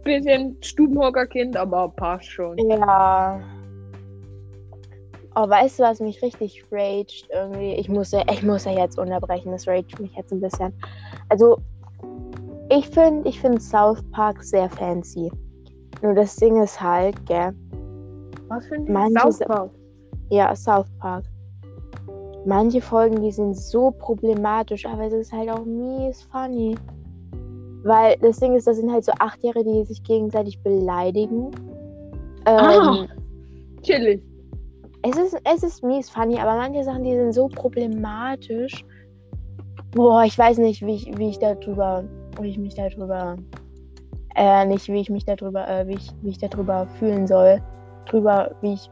[0.03, 2.57] bisschen Stubenhockerkind, aber passt schon.
[2.69, 3.39] Ja.
[5.35, 7.73] Oh, weißt du, was mich richtig raged irgendwie?
[7.75, 10.73] Ich muss ja, ich muss ja jetzt unterbrechen, das raged mich jetzt ein bisschen.
[11.29, 11.57] Also,
[12.69, 15.31] ich finde ich find South Park sehr fancy.
[16.01, 17.53] Nur das Ding ist halt, gell?
[18.49, 19.71] Was für ein South Park?
[20.29, 21.23] Ja, South Park.
[22.45, 26.75] Manche Folgen, die sind so problematisch, aber es ist halt auch mies funny.
[27.83, 31.51] Weil das Ding ist, das sind halt so Achtjährige, die sich gegenseitig beleidigen.
[32.45, 33.01] Ah.
[33.01, 33.07] Ähm,
[33.81, 34.21] Chillig.
[35.03, 38.85] es, ist, es ist mies funny, aber manche Sachen, die sind so problematisch.
[39.91, 42.03] Boah, ich weiß nicht, wie ich, wie ich darüber,
[42.41, 43.35] wie ich mich darüber,
[44.35, 47.61] äh, nicht wie ich mich darüber, äh, wie ich, wie ich darüber fühlen soll.
[48.05, 48.89] Drüber, wie ich.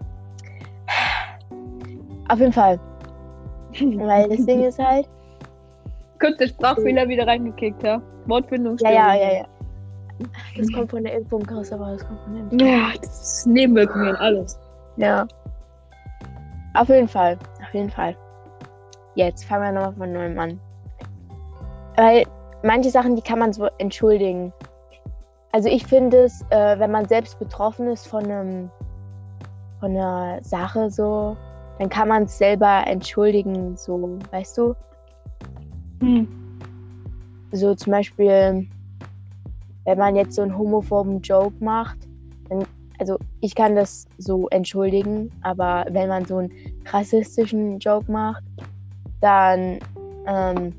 [2.29, 2.79] Auf jeden Fall.
[3.79, 5.07] Weil das Ding ist halt.
[6.19, 7.95] Kurz der Sprachfehler wieder reingekickt, ja?
[7.95, 8.95] Ja, Wortfindungsstörung.
[8.95, 9.45] ja, ja, ja.
[10.57, 12.59] Das kommt von der Impfung, Chris, aber das kommt von der Impfung.
[12.59, 14.57] Ja, das ist Nebenwirkungen, alles.
[14.95, 15.27] Ja.
[16.73, 17.37] Auf jeden Fall.
[17.61, 18.15] Auf jeden Fall.
[19.15, 20.59] Jetzt fangen wir nochmal von neuem an.
[21.97, 22.23] Weil
[22.65, 24.51] manche Sachen, die kann man so entschuldigen.
[25.51, 28.69] Also ich finde es, äh, wenn man selbst betroffen ist von einem
[29.79, 31.37] von einer Sache so,
[31.79, 34.75] dann kann man es selber entschuldigen, so, weißt du?
[36.01, 36.27] Hm.
[37.51, 38.67] So zum Beispiel,
[39.83, 41.97] wenn man jetzt so einen homophoben Joke macht,
[42.49, 42.65] dann,
[42.99, 46.51] also ich kann das so entschuldigen, aber wenn man so einen
[46.91, 48.43] rassistischen Joke macht,
[49.21, 49.79] dann
[50.25, 50.73] ähm,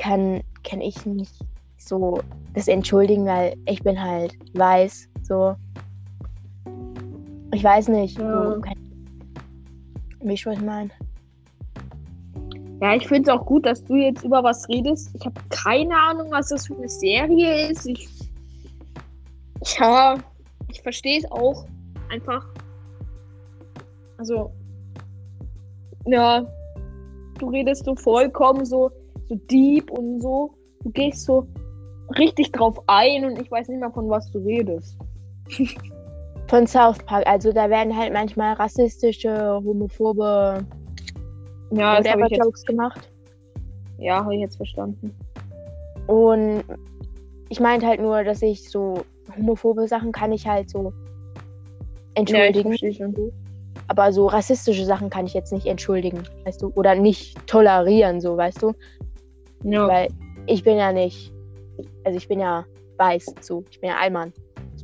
[0.00, 1.34] kann, kann ich nicht
[1.78, 2.20] so
[2.54, 5.54] das entschuldigen, weil ich bin halt weiß, so.
[7.52, 8.56] Ich weiß nicht, Ja.
[8.56, 8.62] so,
[10.22, 10.90] wie ich was meine.
[12.80, 15.10] Ja, ich finde es auch gut, dass du jetzt über was redest.
[15.14, 17.86] Ich habe keine Ahnung, was das für eine Serie ist.
[17.86, 18.08] Ich.
[19.78, 20.16] Ja,
[20.68, 21.66] ich verstehe es auch
[22.10, 22.46] einfach.
[24.16, 24.50] Also.
[26.06, 26.46] Ja.
[27.38, 28.90] Du redest so vollkommen so,
[29.30, 30.54] so deep und so.
[30.82, 31.46] Du gehst so
[32.18, 34.98] richtig drauf ein und ich weiß nicht mehr, von was du redest.
[36.48, 40.66] Von South Park, also da werden halt manchmal rassistische, homophobe
[41.70, 43.08] Ja, das habe ich jetzt, Jokes gemacht.
[43.98, 45.14] ja, hab ich jetzt verstanden.
[46.08, 46.64] Und
[47.50, 49.04] ich meinte halt nur, dass ich so
[49.36, 50.92] homophobe Sachen kann ich halt so
[52.26, 52.76] Ja, entschuldigen.
[52.92, 53.14] schon.
[53.86, 56.72] aber so rassistische Sachen kann ich jetzt nicht entschuldigen, weißt du?
[56.74, 58.72] Oder nicht tolerieren, so, weißt du?
[59.64, 59.88] Ja.
[59.88, 60.08] Weil
[60.46, 61.32] ich bin ja nicht,
[62.04, 62.64] also ich bin ja
[62.96, 64.32] weiß, so, ich bin ja Allmann.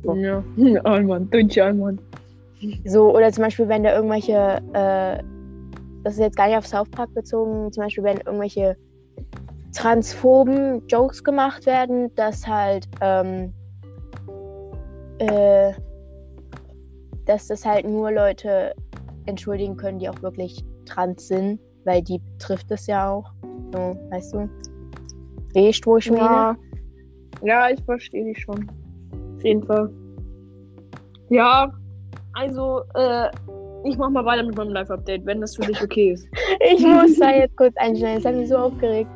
[0.03, 0.15] So.
[0.15, 0.43] Ja.
[0.83, 1.99] Allmann, deutsche Allmann.
[2.85, 5.23] so, oder zum Beispiel, wenn da irgendwelche, äh,
[6.03, 8.75] das ist jetzt gar nicht auf South Park bezogen, zum Beispiel, wenn irgendwelche
[9.73, 13.53] transphoben Jokes gemacht werden, dass halt, ähm,
[15.19, 15.73] äh,
[17.25, 18.73] dass das halt nur Leute
[19.25, 23.31] entschuldigen können, die auch wirklich trans sind, weil die betrifft es ja auch.
[23.73, 24.49] So, weißt du?
[25.57, 26.21] Du, wo ich meine?
[26.21, 26.57] Ja.
[27.41, 28.69] ja, ich verstehe dich schon.
[29.35, 29.89] Auf jeden Fall.
[31.29, 31.71] Ja,
[32.33, 33.29] also, äh,
[33.83, 36.27] ich mach mal weiter mit meinem Live-Update, wenn das für dich okay ist.
[36.59, 39.09] Ich muss da jetzt kurz einschneiden, das hat mich so aufgeregt.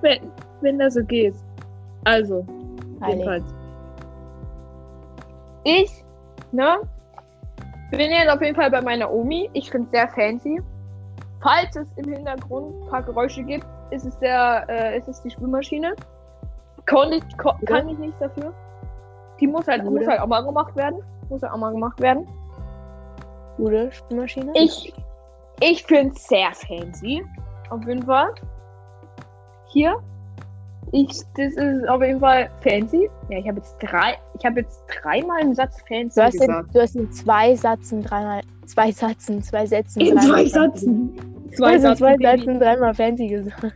[0.00, 0.20] Wenn,
[0.60, 1.44] wenn das okay ist.
[2.04, 2.46] Also,
[3.00, 3.16] Heilig.
[3.16, 3.44] jedenfalls.
[5.64, 6.04] Ich,
[6.52, 6.78] ne,
[7.90, 9.50] bin jetzt auf jeden Fall bei meiner Omi.
[9.52, 10.60] Ich finde es sehr fancy.
[11.40, 15.30] Falls es im Hintergrund ein paar Geräusche gibt, ist es der, äh, ist es die
[15.30, 15.94] Spülmaschine.
[16.86, 17.22] Kann ich,
[17.66, 18.52] kann ich nichts dafür.
[19.38, 21.00] Die muss halt, muss halt auch mal gemacht werden.
[21.28, 22.26] Muss halt auch mal gemacht werden.
[23.56, 24.52] Gute Spülmaschine?
[24.54, 24.92] Ich,
[25.60, 27.24] ich finde es sehr fancy.
[27.70, 28.34] Auf jeden Fall.
[29.66, 29.96] Hier.
[30.90, 33.08] Ich, das ist auf jeden Fall fancy.
[33.30, 36.40] Ja, ich habe jetzt drei, ich habe jetzt dreimal einen Satz fancy Du hast, in,
[36.40, 36.74] gesagt.
[36.74, 40.44] du hast in zwei Sätzen dreimal, zwei Sätzen, zwei Sätzen, In zwei.
[40.44, 41.16] Sätzen.
[41.56, 42.04] Zwei in zwei Sätzen.
[42.04, 42.24] Baby.
[42.24, 43.74] Sätzen dreimal fancy gesagt.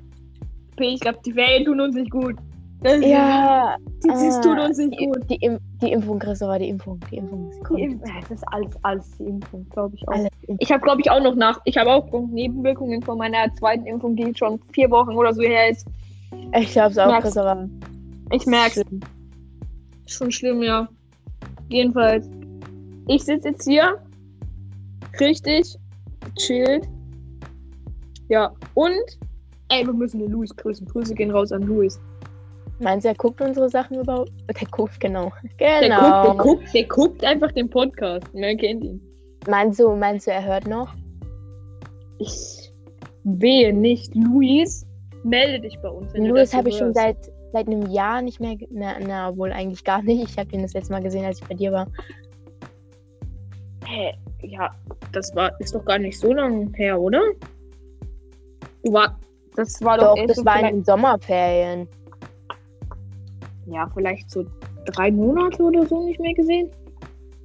[0.77, 2.37] P, Ich glaube, die Ferien tun uns nicht gut.
[2.83, 5.19] Das, Ja, Das ah, tut uns nicht die, gut.
[5.31, 7.51] die, Im- die Impfung, Christopher, die Impfung, die Impfung.
[7.71, 7.89] Die.
[7.89, 10.13] Impf- ja, das ist alles, alles die Impfung, glaube ich auch.
[10.13, 10.29] Alles.
[10.59, 11.59] Ich habe, glaube ich, auch noch nach.
[11.65, 15.71] Ich habe auch Nebenwirkungen von meiner zweiten Impfung, die schon vier Wochen oder so her
[15.71, 15.87] ist.
[16.55, 17.25] Ich glaub's auch, Merk's.
[17.25, 17.69] Christopher.
[18.31, 19.01] Ich merke Schlimm.
[20.07, 20.87] Schon schlimm, ja.
[21.69, 22.29] Jedenfalls.
[23.09, 23.99] Ich sitze jetzt hier.
[25.19, 25.77] Richtig.
[26.37, 26.87] Chillt.
[28.29, 28.53] Ja.
[28.75, 28.93] Und.
[29.69, 30.87] Ey, wir müssen den Luis grüßen.
[30.87, 32.01] Grüße gehen raus an Luis.
[32.79, 34.31] Meinst du, er guckt unsere Sachen überhaupt?
[34.49, 35.33] Der guckt, genau.
[35.59, 36.35] Der, Genau.
[36.37, 38.27] guckt, der, guckt, der guckt einfach den Podcast.
[38.33, 39.01] Wer kennt ihn?
[39.49, 40.95] Meinst du, meinst du, er hört noch?
[42.19, 42.73] Ich
[43.25, 44.15] wehe nicht.
[44.15, 44.87] Luis,
[45.25, 46.13] melde dich bei uns.
[46.13, 47.17] das habe ich schon seit,
[47.53, 48.57] seit einem Jahr nicht mehr.
[48.71, 50.31] Na, na, wohl eigentlich gar nicht.
[50.31, 51.87] Ich habe ihn das letzte Mal gesehen, als ich bei dir war.
[53.87, 54.13] Hä?
[54.43, 54.75] Ja,
[55.13, 57.23] das war, ist doch gar nicht so lange her, oder?
[58.85, 59.19] Du war,
[59.57, 61.89] das war doch, Doch, das so war in den Sommerferien.
[63.67, 64.45] ja, vielleicht so
[64.87, 66.71] drei Monate oder so nicht mehr gesehen.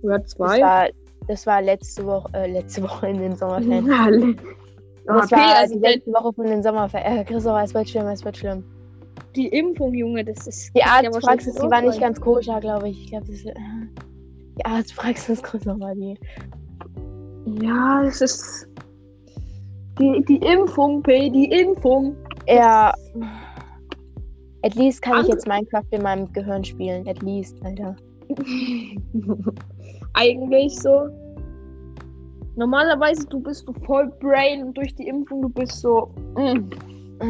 [0.03, 0.59] Oder Das zwei.
[0.61, 0.87] war,
[1.27, 3.87] das war letzte Woche, äh, letzte Woche in den Sommerferien.
[3.87, 7.17] Ja, Das okay, war also die letzte Woche von den Sommerferien.
[7.19, 8.63] Äh, Christopher, es wird schlimm, es wird schlimm.
[9.35, 10.71] die Impfung, Junge, das ist.
[10.75, 13.03] Die das Arztpraxis, die war nicht ganz koscher, glaube ich.
[13.05, 13.45] Ich glaube, das ist.
[13.47, 13.53] Äh,
[14.59, 16.17] die Arztpraxis, Christopher, die.
[17.45, 18.67] so- Ja, das ist.
[20.01, 22.15] Die, die Impfung, P, die Impfung.
[22.47, 22.93] Ja.
[24.63, 27.07] At least kann ich Andere- jetzt Minecraft in meinem Gehirn spielen.
[27.07, 27.95] At least, Alter.
[30.13, 31.07] Eigentlich so.
[32.55, 36.09] Normalerweise, du bist du voll Brain und durch die Impfung, du bist so.
[36.35, 36.69] mm.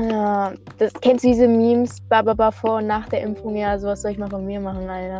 [0.09, 3.55] Ja, das, kennst du diese Memes, Bababa vor und nach der Impfung?
[3.57, 5.19] Ja, sowas soll ich mal von mir machen, Alter.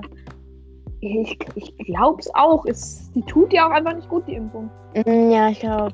[1.02, 2.66] Ich, ich glaub's auch.
[2.66, 4.70] Es, die tut ja auch einfach nicht gut, die Impfung.
[5.06, 5.94] Mm, Ja, ich glaube,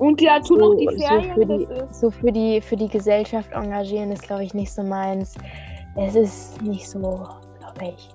[0.00, 1.34] Und dazu noch die So- so Ferien.
[1.34, 5.34] für die- so für die, für die Gesellschaft engagieren ist, glaube ich, nicht so meins.
[5.96, 6.98] Es ist nicht so,
[7.58, 8.08] glaube ich.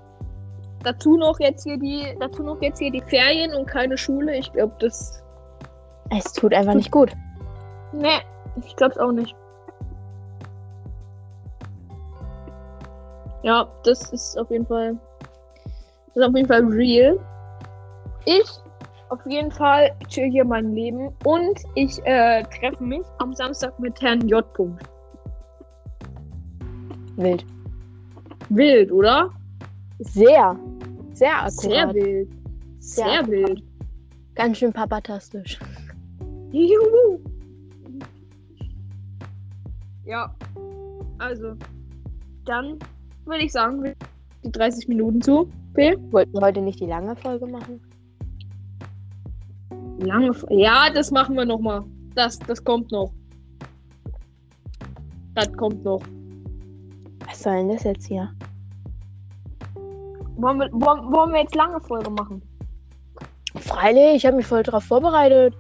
[0.84, 4.36] dazu noch jetzt hier die, dazu noch jetzt hier die Ferien und keine Schule.
[4.38, 5.24] Ich glaube, das.
[6.16, 7.12] Es tut einfach nicht gut.
[7.92, 8.20] Ne,
[8.64, 9.36] ich glaub's auch nicht.
[13.44, 14.96] Ja, das ist auf jeden Fall.
[16.08, 17.20] Das ist auf jeden Fall real.
[18.26, 18.44] Ich
[19.10, 24.00] auf jeden Fall chill hier mein Leben und ich äh, treffe mich am Samstag mit
[24.02, 24.52] Herrn J.
[24.54, 24.84] Punkt.
[27.16, 27.46] Wild.
[28.50, 29.30] Wild, oder?
[30.00, 30.58] Sehr.
[31.14, 31.52] Sehr akkurat.
[31.52, 32.30] Sehr wild.
[32.80, 33.64] Sehr Sehr wild.
[34.36, 35.58] Ganz schön papatastisch.
[36.52, 37.20] Juhu.
[40.06, 40.36] Ja,
[41.18, 41.56] also,
[42.46, 42.78] dann
[43.26, 43.96] würde ich sagen, wir
[44.44, 45.50] die 30 Minuten zu.
[45.72, 45.98] Okay?
[46.12, 47.82] Wollten wir heute nicht die lange Folge machen?
[50.00, 50.30] Lange.
[50.30, 51.84] F- Ja, das machen wir nochmal.
[52.16, 53.12] Das, das kommt noch.
[55.34, 56.02] Das kommt noch.
[57.28, 58.30] Was soll denn das jetzt hier?
[60.38, 62.42] Wollen wir, wollen, wollen wir jetzt lange Folge machen?
[63.58, 65.56] Freilich, ich habe mich voll drauf vorbereitet.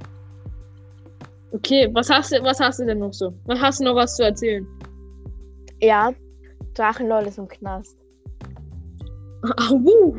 [1.53, 3.33] Okay, was hast du, was hast du denn noch so?
[3.45, 4.67] Was hast du noch was zu erzählen?
[5.81, 6.11] Ja,
[6.73, 7.97] Drachenlord ist im Knast.
[9.69, 9.79] Au,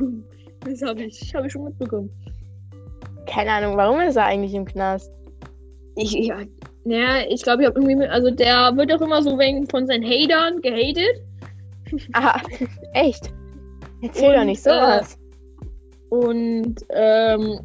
[0.60, 2.10] das habe ich, hab ich schon mitbekommen.
[3.26, 5.10] Keine Ahnung, warum ist er eigentlich im Knast?
[5.96, 6.40] Ich, ja,
[6.84, 9.86] ja, ich glaube, ich habe irgendwie, mit, also der wird auch immer so wegen von
[9.86, 11.22] seinen Hatern gehatet.
[12.14, 12.40] Ah,
[12.94, 13.32] echt?
[14.02, 15.16] Erzähl doch Und, nicht sowas.
[16.10, 17.60] Und ähm,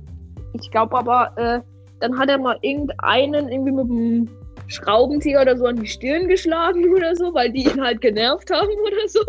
[0.54, 1.60] ich glaube aber, äh,
[2.02, 4.30] dann hat er mal irgendeinen irgendwie mit einem
[4.72, 8.70] Schraubenzieher oder so an die Stirn geschlagen oder so, weil die ihn halt genervt haben
[8.88, 9.20] oder so.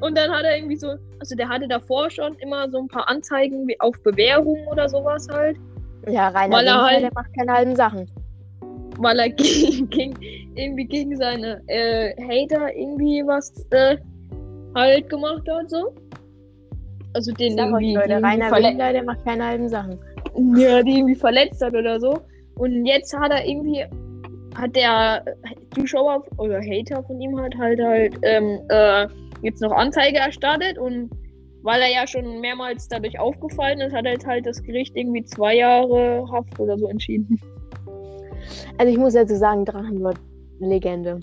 [0.00, 3.08] Und dann hat er irgendwie so, also der hatte davor schon immer so ein paar
[3.08, 5.56] Anzeigen wie auf Bewährung oder sowas halt,
[6.08, 8.10] ja, Rainer er Winkler, halt- der macht keine halben Sachen.
[8.98, 10.14] weil er gegen, gegen,
[10.56, 13.96] irgendwie gegen seine äh, Hater irgendwie was äh,
[14.74, 15.94] halt gemacht hat so.
[17.14, 19.98] Also den irgendwie, Leute, irgendwie Rainer Winkler, der macht keine halben Sachen.
[20.56, 22.18] ja, die irgendwie verletzt hat oder so.
[22.56, 23.84] Und jetzt hat er irgendwie,
[24.56, 25.24] hat der
[25.74, 29.06] Zuschauer oder Hater von ihm halt halt halt ähm, äh,
[29.42, 31.10] jetzt noch Anzeige erstattet und
[31.62, 35.56] weil er ja schon mehrmals dadurch aufgefallen ist, hat jetzt halt das Gericht irgendwie zwei
[35.56, 37.40] Jahre Haft oder so entschieden.
[38.78, 40.18] Also ich muss dazu sagen, Drachenlord,
[40.60, 41.20] Legende.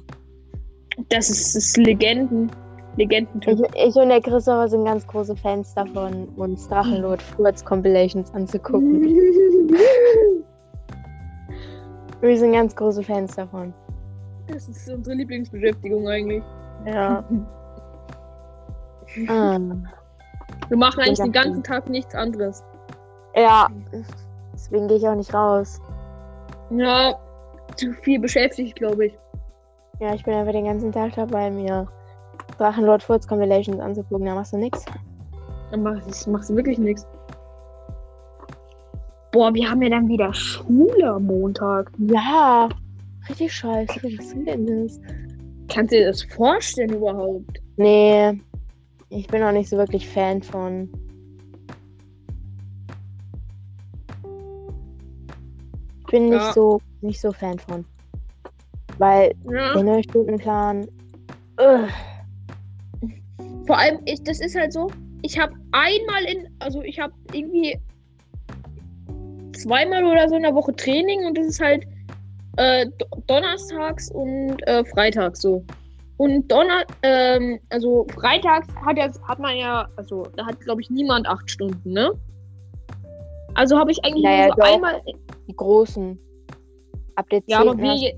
[1.09, 2.51] Das ist, das Legenden.
[2.91, 3.59] Ich, Legendentyp.
[3.73, 9.17] ich und der Christopher sind ganz große Fans davon, uns Drachenlord Furz Compilations anzugucken.
[12.23, 13.73] Wir sind ganz große Fans davon.
[14.47, 16.41] Das ist unsere Lieblingsbeschäftigung eigentlich.
[16.85, 17.21] Ja.
[19.27, 19.59] ah.
[20.69, 22.63] Wir machen eigentlich den ganzen Tag nichts anderes.
[23.35, 23.67] Ja.
[24.53, 25.81] Deswegen gehe ich auch nicht raus.
[26.69, 27.19] Ja,
[27.75, 29.19] zu viel beschäftigt, glaube ich.
[29.99, 31.89] Ja, ich bin einfach den ganzen Tag dabei, mir
[32.57, 34.27] Drachenlord Furz Compilations anzugucken.
[34.27, 34.85] Da machst du nix.
[35.71, 37.05] Dann machst du wirklich nichts.
[39.33, 41.91] Boah, wir haben ja dann wieder Schule am Montag.
[41.97, 42.69] Ja.
[43.27, 43.99] Richtig scheiße.
[44.03, 45.01] Was sind denn das?
[45.69, 47.59] Kannst du dir das vorstellen überhaupt?
[47.77, 48.39] Nee.
[49.09, 50.87] Ich bin auch nicht so wirklich Fan von.
[56.01, 56.53] Ich bin nicht Ja.
[56.53, 57.83] so nicht so Fan von.
[58.99, 59.73] Weil Ja.
[59.73, 60.87] der neue Stundenplan.
[61.59, 61.87] Ugh.
[63.65, 64.91] Vor allem, ich, das ist halt so,
[65.23, 67.79] ich habe einmal in, also ich habe irgendwie
[69.63, 71.85] zweimal oder so in der Woche Training und das ist halt
[72.57, 75.65] äh, do- donnerstags und äh, freitags so.
[76.17, 80.89] Und Donner, ähm, also freitags hat, ja, hat man ja, also da hat glaube ich
[80.89, 82.11] niemand acht Stunden, ne?
[83.55, 84.73] Also habe ich eigentlich Naja, nur so doch.
[84.73, 85.01] einmal,
[85.47, 86.19] Die großen.
[87.15, 87.49] Ab der 10.
[87.51, 88.13] Ja, aber wie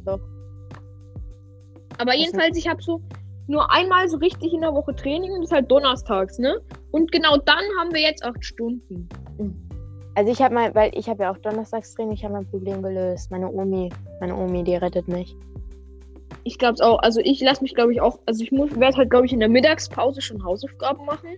[1.97, 3.01] aber jedenfalls ich habe so
[3.47, 6.59] nur einmal so richtig in der Woche Training und das ist halt donnerstags, ne?
[6.91, 9.09] Und genau dann haben wir jetzt acht Stunden.
[10.15, 13.29] Also ich habe mal, weil ich habe ja auch Donnerstagstraining, ich habe mein Problem gelöst.
[13.31, 13.91] Meine Omi,
[14.21, 15.35] meine Omi, die rettet mich.
[16.45, 16.99] Ich glaube es auch.
[16.99, 18.19] Also ich lasse mich, glaube ich, auch.
[18.25, 21.29] Also ich muss, werde halt, glaube ich, in der Mittagspause schon Hausaufgaben machen.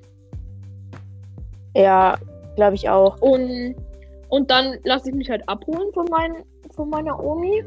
[1.76, 2.18] Ja,
[2.56, 3.20] glaube ich auch.
[3.20, 3.76] Und,
[4.30, 6.44] und dann lasse ich mich halt abholen von, mein,
[6.76, 7.64] von meiner Omi.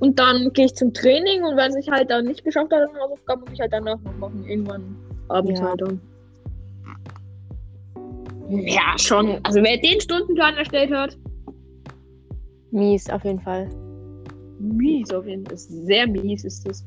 [0.00, 3.02] Und dann gehe ich zum Training und wenn ich halt dann nicht geschafft habe, dann
[3.02, 4.44] Hausaufgaben muss ich halt danach noch machen.
[4.48, 4.96] Irgendwann
[5.28, 5.68] abends Ja.
[5.68, 6.00] halt dann.
[8.50, 9.38] Ja, schon.
[9.44, 11.16] Also wer den Stundenplan erstellt hat,
[12.72, 13.68] Mies, auf jeden Fall.
[14.60, 15.56] mies auf jeden Fall.
[15.56, 16.84] Sehr mies ist das.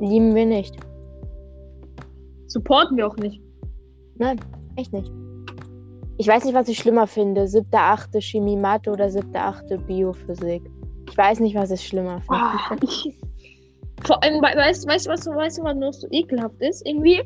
[0.00, 0.74] Lieben wir nicht.
[2.48, 3.40] Supporten wir auch nicht.
[4.16, 4.38] Nein,
[4.76, 5.10] echt nicht.
[6.18, 7.48] Ich weiß nicht, was ich schlimmer finde.
[7.48, 10.62] Siebte, achte Chemie, Mathe oder siebte, achte Biophysik.
[11.08, 12.42] Ich weiß nicht, was ich schlimmer finde.
[12.42, 13.16] Ah, ich,
[14.04, 16.86] vor allem, wei- weißt, weißt, du, was, weißt du, was noch so ekelhaft ist?
[16.86, 17.22] Irgendwie,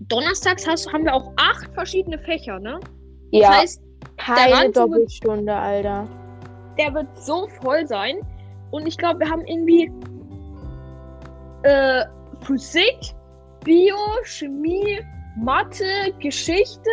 [0.00, 2.78] donnerstags hast, haben wir auch acht verschiedene Fächer, ne?
[3.30, 3.82] ja, Das heißt,
[4.16, 6.06] keine Ranzig wird- Doppelstunde, Alter.
[6.78, 8.16] der wird so voll sein.
[8.70, 9.90] Und ich glaube, wir haben irgendwie
[11.62, 12.04] äh,
[12.42, 12.98] Physik,
[13.64, 15.00] Bio, Chemie,
[15.36, 15.84] Mathe,
[16.20, 16.90] Geschichte.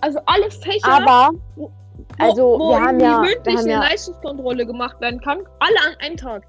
[0.00, 1.70] Also alle Fächer, Aber, wo,
[2.18, 5.38] also, wo wir haben ja- wir haben eine ja- Leistungskontrolle gemacht werden kann.
[5.60, 6.46] Alle an einem Tag.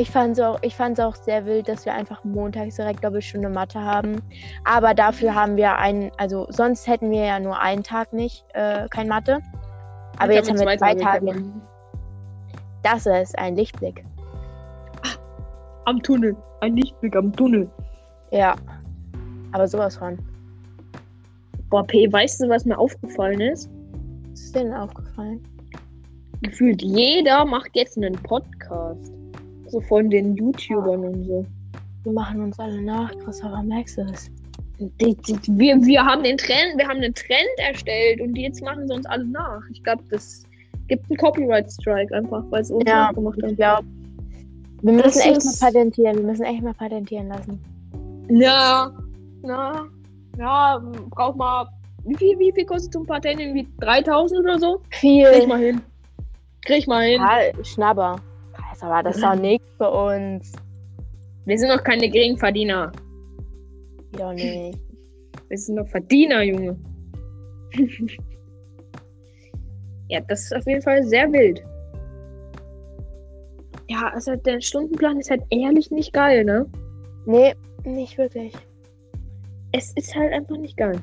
[0.00, 3.82] Ich fand es auch, ich auch sehr wild, dass wir einfach montags direkt Doppelstunde Mathe
[3.82, 4.22] haben.
[4.62, 8.86] Aber dafür haben wir einen, also sonst hätten wir ja nur einen Tag nicht, äh,
[8.90, 9.40] kein Mathe.
[10.18, 11.42] Aber jetzt haben wir zwei Tage.
[12.84, 14.04] Das ist ein Lichtblick.
[15.86, 16.36] Am Tunnel.
[16.60, 17.68] Ein Lichtblick am Tunnel.
[18.30, 18.54] Ja.
[19.50, 20.16] Aber sowas von.
[21.70, 23.68] Boah, P, weißt du, was mir aufgefallen ist?
[24.30, 25.42] Was ist denn aufgefallen?
[26.42, 29.12] Gefühlt jeder macht jetzt einen Podcast.
[29.68, 31.46] So von den YouTubern und so.
[32.04, 34.30] Wir machen uns alle nach, Christopher, merkst du es?
[34.78, 38.86] Die, die, wir, wir haben den Trend, wir haben einen Trend erstellt und jetzt machen
[38.86, 39.60] sie uns alle nach.
[39.72, 40.44] Ich glaube, das
[40.86, 43.50] gibt einen Copyright Strike einfach, weil es uns Ja, nachgemacht haben.
[43.50, 43.86] Ich glaube.
[44.82, 46.16] Wir Das müssen echt ist- mal patentieren.
[46.18, 47.60] Wir müssen echt mal patentieren lassen.
[48.30, 48.92] Ja,
[49.42, 49.86] na,
[50.38, 51.66] ja, braucht mal.
[52.04, 53.40] Wie viel, wie viel kostet so ein Patent?
[53.40, 54.80] Irgendwie 3000 oder so?
[54.90, 55.46] Krieg ich Viel.
[55.48, 55.80] mal hin.
[56.64, 57.20] Krieg ich mal hin.
[57.20, 58.16] Ja, Schnabber.
[58.78, 60.52] Scheiße, aber das ist doch nichts für uns.
[61.44, 62.92] Wir sind doch keine Geringverdiener.
[64.12, 64.78] Doch nicht.
[65.48, 66.78] Wir sind doch Verdiener, Junge.
[70.08, 71.62] ja, das ist auf jeden Fall sehr wild.
[73.88, 76.66] Ja, also der Stundenplan ist halt ehrlich nicht geil, ne?
[77.24, 77.54] Nee,
[77.84, 78.52] nicht wirklich.
[79.72, 81.00] Es ist halt einfach nicht geil.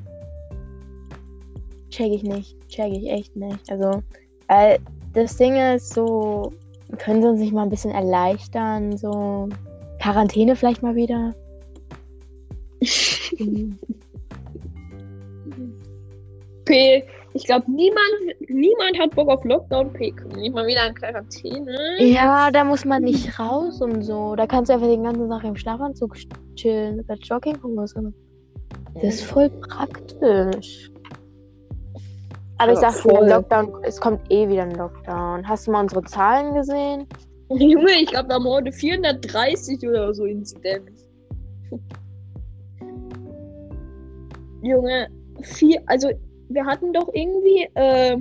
[1.90, 2.56] Check ich nicht.
[2.68, 3.72] Check ich echt nicht.
[3.72, 4.04] Also,
[4.48, 4.80] weil
[5.14, 6.52] das Ding ist so,
[6.96, 8.98] können sie uns nicht mal ein bisschen erleichtern?
[8.98, 9.50] So,
[10.02, 11.34] Quarantäne vielleicht mal wieder?
[16.66, 18.00] P, ich glaube, niemand,
[18.50, 19.94] niemand hat Bock auf Lockdown.
[19.94, 21.76] P, nicht mal wieder in Quarantäne?
[22.00, 24.36] Ja, da muss man nicht raus und so.
[24.36, 26.16] Da kannst du einfach den ganzen Tag im Schlafanzug
[26.56, 28.14] chillen mit der Jogginghose.
[28.96, 30.90] Das ist voll praktisch.
[32.58, 33.28] Aber ich sag dir, voll.
[33.28, 35.48] Lockdown, es kommt eh wieder ein Lockdown.
[35.48, 37.08] Hast du mal unsere Zahlen gesehen?
[37.50, 41.08] Junge, ich glaube, wir haben heute 430 oder so Inzidenz.
[44.62, 45.08] Junge,
[45.42, 46.10] vier, also
[46.50, 48.18] wir hatten doch irgendwie, äh,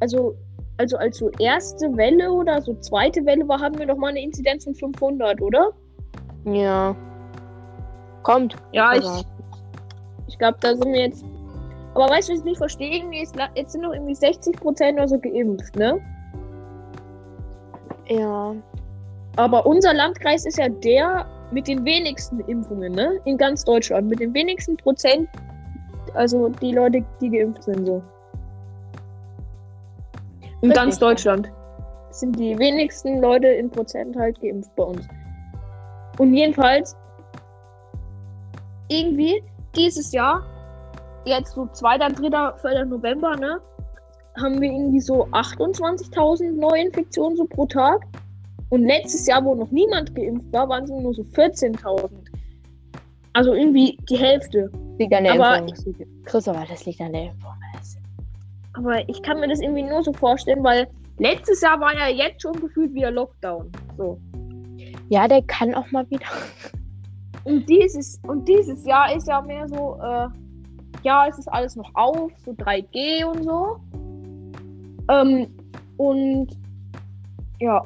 [0.00, 0.34] also,
[0.78, 4.22] also als so erste Welle oder so zweite Welle war, hatten wir doch mal eine
[4.22, 5.72] Inzidenz von 500, oder?
[6.44, 6.96] Ja.
[8.22, 8.56] Kommt.
[8.72, 9.24] Ja, ich, Aber-
[10.38, 11.24] ich glaube, da sind wir jetzt.
[11.94, 12.98] Aber weißt du, was ich nicht verstehe?
[12.98, 16.00] Irgendwie ist, jetzt sind noch irgendwie 60% oder so geimpft, ne?
[18.06, 18.54] Ja.
[19.34, 23.20] Aber unser Landkreis ist ja der mit den wenigsten Impfungen, ne?
[23.24, 24.10] In ganz Deutschland.
[24.10, 25.28] Mit den wenigsten Prozent.
[26.14, 28.00] Also die Leute, die geimpft sind, so.
[30.62, 30.98] In Richtig, ganz.
[31.00, 31.50] Deutschland
[32.10, 35.04] sind die wenigsten Leute in Prozent halt geimpft bei uns.
[36.18, 36.96] Und jedenfalls,
[38.88, 39.42] irgendwie
[39.76, 40.44] dieses Jahr,
[41.24, 42.84] jetzt so 2., 3., 4.
[42.86, 43.60] November, ne?
[44.40, 48.02] Haben wir irgendwie so 28.000 Neuinfektionen so pro Tag.
[48.70, 52.10] Und letztes Jahr, wo noch niemand geimpft war, waren es nur so 14.000.
[53.32, 54.70] Also irgendwie die Hälfte.
[54.98, 55.94] Liegt an der Aber- Impfung.
[56.24, 57.52] Christopher, das liegt an der Impfung.
[58.74, 60.86] Aber ich kann mir das irgendwie nur so vorstellen, weil
[61.18, 63.72] letztes Jahr war ja jetzt schon gefühlt wieder Lockdown.
[63.96, 64.20] So.
[65.08, 66.26] Ja, der kann auch mal wieder.
[67.48, 70.28] Und dieses, und dieses Jahr ist ja mehr so, äh,
[71.02, 73.76] ja, es ist alles noch auf, so 3G und so.
[75.10, 75.46] Ähm,
[75.96, 76.48] und
[77.60, 77.82] ja.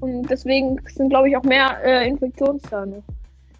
[0.00, 3.02] Und deswegen sind, glaube ich, auch mehr äh, Infektionszahlen.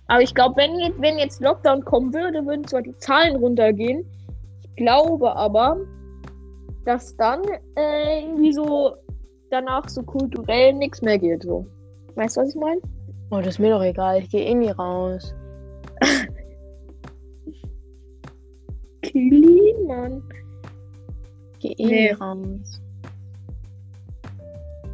[0.06, 4.04] Aber ich glaube, wenn, jetzt- wenn jetzt Lockdown kommen würde, würden zwar die Zahlen runtergehen.
[4.62, 5.76] Ich glaube aber,
[6.84, 7.42] dass dann
[7.76, 8.94] äh, irgendwie so
[9.50, 11.42] danach so kulturell nichts mehr geht.
[11.42, 11.66] So.
[12.14, 12.80] Weißt du, was ich meine?
[13.30, 14.20] Oh, das ist mir doch egal.
[14.20, 15.34] Ich gehe eh nie raus.
[19.02, 19.22] Ich gehe
[21.72, 21.86] eh Nee.
[21.86, 22.80] nie raus.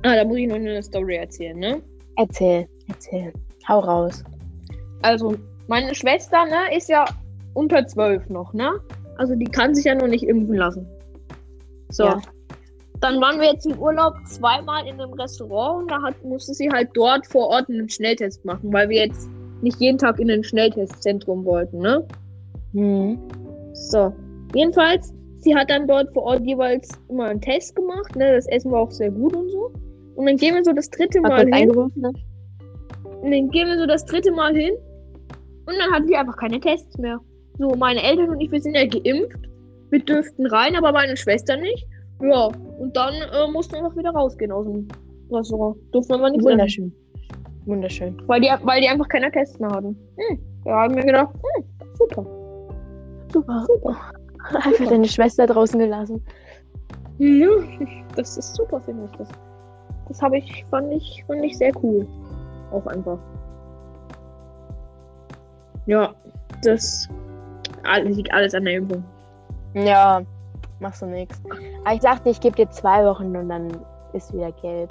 [0.03, 1.83] Ah, da muss ich noch eine Story erzählen, ne?
[2.17, 3.33] Erzähl, erzähl.
[3.69, 4.23] Hau raus.
[5.03, 5.35] Also,
[5.69, 7.05] meine Schwester, ne, ist ja
[7.55, 8.73] unter 12 noch, ne?
[9.17, 10.87] Also, die kann sich ja noch nicht impfen lassen.
[11.91, 12.05] So.
[12.05, 12.21] Ja.
[13.01, 16.71] Dann waren wir jetzt im Urlaub zweimal in einem Restaurant und da hat, musste sie
[16.71, 19.29] halt dort vor Ort einen Schnelltest machen, weil wir jetzt
[19.63, 22.07] nicht jeden Tag in ein Schnelltestzentrum wollten, ne?
[22.73, 23.19] Hm.
[23.73, 24.13] So.
[24.55, 28.35] Jedenfalls, sie hat dann dort vor Ort jeweils immer einen Test gemacht, ne?
[28.35, 29.71] Das Essen war auch sehr gut und so.
[30.17, 31.69] Und dann gehen wir so das dritte Mal Mal hin.
[31.97, 32.13] ne?
[33.23, 34.75] Und dann gehen wir so das dritte Mal hin.
[35.67, 37.19] Und dann hatten wir einfach keine Tests mehr.
[37.59, 39.49] So, meine Eltern und ich, wir sind ja geimpft.
[39.91, 41.87] Wir dürften rein, aber meine Schwester nicht.
[42.29, 42.47] Ja,
[42.79, 44.89] und dann äh, mussten wir einfach wieder rausgehen aus dem
[45.31, 45.77] Restaurant.
[45.93, 46.53] Durften wir aber nichts essen.
[46.53, 46.93] Wunderschön.
[47.67, 48.23] Wunderschön.
[48.27, 49.97] Weil die, weil die einfach keine mehr hatten.
[50.17, 51.65] Hm, da haben wir gedacht, hm,
[51.95, 52.27] super,
[53.33, 53.67] Super.
[53.67, 53.97] super.
[54.65, 56.23] Einfach deine Schwester draußen gelassen.
[57.19, 57.49] Ja,
[58.17, 59.29] das ist super, finde ich das.
[60.09, 62.07] Das habe ich, fand ich, fand ich sehr cool.
[62.73, 63.19] Auch einfach.
[65.87, 66.15] Ja,
[66.63, 67.09] das
[68.05, 69.05] liegt alles an der Impfung.
[69.75, 70.23] Ja,
[70.81, 71.41] machst du nichts.
[71.85, 73.69] Aber ich dachte, ich gebe dir zwei Wochen und dann
[74.13, 74.91] ist wieder gelb.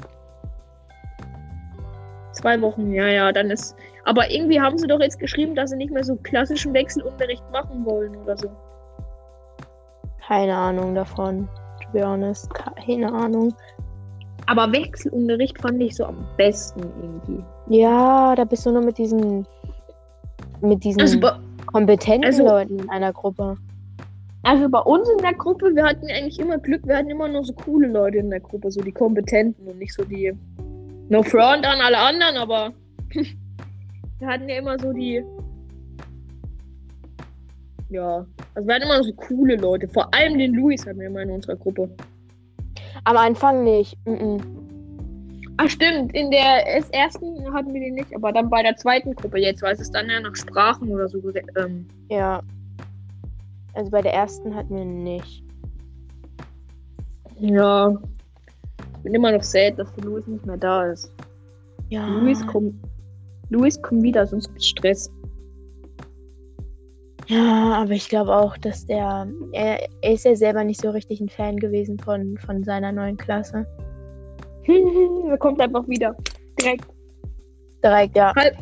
[2.31, 3.75] Zwei Wochen, ja, ja, dann ist.
[4.05, 7.85] Aber irgendwie haben sie doch jetzt geschrieben, dass sie nicht mehr so klassischen Wechselunterricht machen
[7.85, 8.49] wollen oder so.
[10.27, 11.47] Keine Ahnung davon.
[11.83, 12.49] To be honest,
[12.85, 13.53] keine Ahnung.
[14.47, 17.43] Aber Wechselunterricht fand ich so am besten irgendwie.
[17.67, 19.45] Ja, da bist du nur mit diesen
[20.61, 21.19] mit diesen Also,
[21.67, 23.57] kompetenten also- Leuten in einer Gruppe.
[24.43, 27.43] Also bei uns in der Gruppe, wir hatten eigentlich immer Glück, wir hatten immer nur
[27.43, 30.33] so coole Leute in der Gruppe, so die Kompetenten und nicht so die.
[31.09, 32.73] No front an alle anderen, aber
[34.19, 35.23] wir hatten ja immer so die.
[37.89, 38.25] Ja,
[38.55, 39.87] also wir hatten immer so coole Leute.
[39.87, 41.89] Vor allem den Luis hatten wir immer in unserer Gruppe.
[43.05, 43.97] Am Anfang nicht.
[44.05, 44.37] Mm
[45.57, 46.15] Ah, stimmt.
[46.15, 49.75] In der ersten hatten wir den nicht, aber dann bei der zweiten Gruppe jetzt, weil
[49.75, 51.21] es dann ja nach Sprachen oder so.
[51.55, 52.41] Ähm, Ja.
[53.73, 55.43] Also bei der ersten hatten wir nicht.
[57.39, 57.93] ja.
[58.97, 61.11] Ich bin immer noch sad, dass der Luis nicht mehr da ist.
[61.89, 62.07] Ja.
[62.07, 62.79] Luis, komm.
[63.49, 65.11] Luis, komm wieder, sonst gibt's Stress.
[67.27, 69.27] Ja, aber ich glaube auch, dass der.
[69.51, 73.17] Er, er ist ja selber nicht so richtig ein Fan gewesen von, von seiner neuen
[73.17, 73.65] Klasse.
[75.29, 76.15] er kommt einfach wieder.
[76.61, 76.85] Direkt.
[77.83, 78.55] Direkt, ja, Halb.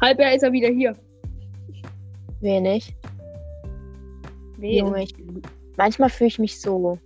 [0.00, 0.94] Halbjahr ist er wieder hier.
[2.40, 2.94] wenig.
[4.58, 4.86] Wen?
[4.86, 5.14] Junge, ich,
[5.76, 6.98] manchmal fühle ich mich so.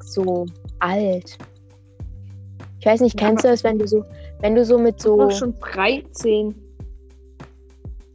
[0.00, 0.46] so
[0.80, 1.36] alt.
[2.80, 4.04] Ich weiß nicht, Ja, kennst du das, wenn du so.
[4.40, 5.18] Wenn du so mit Ich so.
[5.18, 6.54] war schon 13.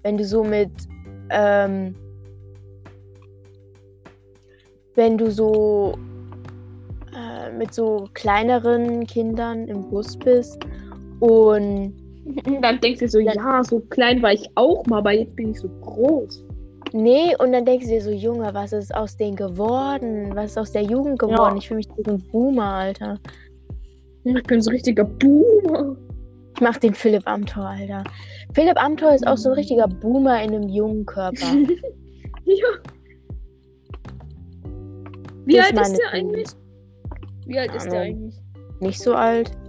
[0.03, 0.71] wenn du so mit,
[1.29, 1.95] ähm,
[4.95, 5.97] wenn du so
[7.15, 10.59] äh, mit so kleineren Kindern im Bus bist
[11.19, 11.93] und
[12.61, 13.33] dann denkst du so, Ja.
[13.33, 16.43] ja, so klein war ich auch mal, aber jetzt bin ich so groß.
[16.93, 20.31] Nee, und dann denkst du dir so, Junge, was ist aus denen geworden?
[20.35, 21.55] Was ist aus der Jugend geworden?
[21.55, 21.57] Ja.
[21.57, 23.17] Ich fühle mich wie so ein Boomer, Alter.
[24.23, 25.95] Ich bin so ein richtiger Boomer.
[26.55, 28.03] Ich mach den Philipp Amthor, Alter.
[28.53, 31.45] Philipp Amthor ist auch so ein richtiger Boomer in einem jungen Körper.
[32.45, 32.67] ja.
[35.45, 36.13] Wie Das alt ist der ich.
[36.13, 36.47] eigentlich?
[37.45, 38.35] Wie alt ist der eigentlich?
[38.79, 39.51] Nicht so alt.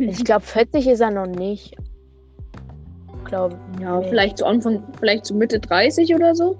[0.00, 1.74] Ich glaube, 40 ist er noch nicht.
[3.28, 3.56] Glaube.
[3.80, 6.56] Ja, vielleicht zu Anfang, vielleicht zu Mitte 30 oder so.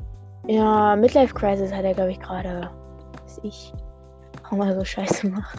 [0.47, 2.71] Ja, Midlife Crisis hat er, glaube ich, gerade.
[3.23, 3.73] Weiß ich.
[4.43, 5.59] Warum er so scheiße macht.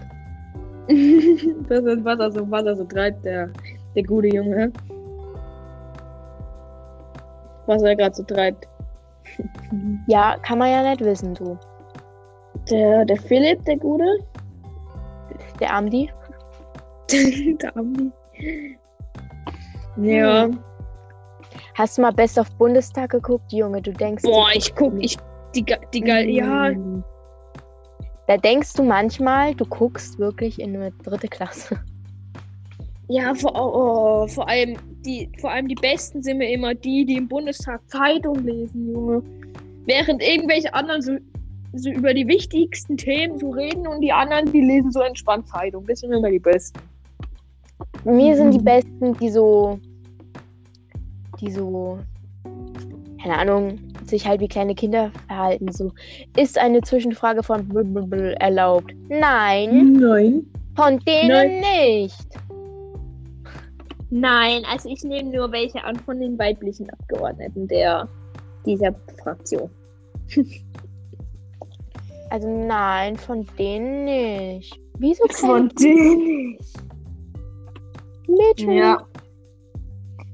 [0.87, 3.49] das ist, was er so, was er so treibt, der,
[3.95, 4.71] der gute Junge.
[7.65, 8.67] Was er gerade so treibt.
[10.07, 11.57] Ja, kann man ja nicht wissen, du.
[12.71, 14.17] Der, der Philipp, der Gute.
[15.59, 16.09] Der Amdi.
[17.61, 18.11] der Ami.
[19.97, 20.49] Ja.
[21.79, 23.81] Hast du mal Best of Bundestag geguckt, Junge?
[23.81, 24.23] Du denkst.
[24.23, 25.17] Boah, ich guck, ich.
[25.55, 25.63] Die,
[25.93, 26.29] die geil.
[26.29, 27.05] Ja, Mm.
[28.27, 31.79] Da denkst du manchmal, du guckst wirklich in eine dritte Klasse.
[33.07, 37.15] Ja, vor, oh, vor, allem die, vor allem die Besten sind mir immer die, die
[37.15, 39.23] im Bundestag Zeitung lesen, Junge.
[39.85, 41.13] Während irgendwelche anderen so,
[41.73, 45.87] so über die wichtigsten Themen so reden und die anderen, die lesen so entspannt Zeitung.
[45.87, 46.79] Das sind immer die Besten.
[48.03, 48.65] Mir sind die Mhm.
[48.65, 49.79] Besten, die so.
[51.39, 51.99] Die so.
[53.21, 55.71] Keine Ahnung, sich halt wie kleine Kinder verhalten.
[55.71, 55.91] So.
[56.37, 58.93] Ist eine Zwischenfrage von blablabla erlaubt?
[59.09, 60.45] Nein, Nein.
[60.75, 62.27] von denen nicht.
[64.09, 68.07] Nein, also ich nehme nur welche an von den weiblichen Abgeordneten der
[68.65, 69.69] dieser Fraktion.
[72.31, 74.79] Also nein, von denen nicht.
[74.99, 76.59] Wieso kleine denen.
[78.27, 78.71] Mädchen?
[78.71, 79.03] Ja.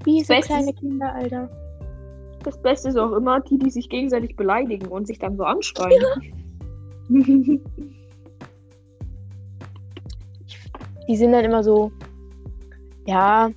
[0.05, 1.49] Wieso Bestes- kleine Kinder, Alter?
[2.43, 6.03] Das Beste ist auch immer die, die sich gegenseitig beleidigen und sich dann so anschreien.
[11.07, 11.91] Die sind dann immer so.
[13.05, 13.51] Ja,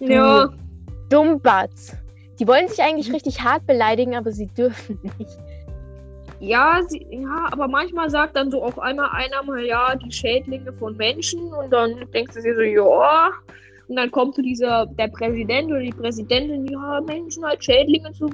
[0.00, 0.50] ja.
[1.08, 1.96] Dummbatz.
[2.38, 5.38] Die wollen sich eigentlich richtig hart beleidigen, aber sie dürfen nicht.
[6.40, 10.72] Ja, sie, ja, aber manchmal sagt dann so auf einmal einer mal, ja, die Schädlinge
[10.72, 13.30] von Menschen und dann denkst du dir so, ja.
[13.88, 18.26] Und dann kommt so dieser, der Präsident oder die Präsidentin, ja, Menschen als Schädlinge zu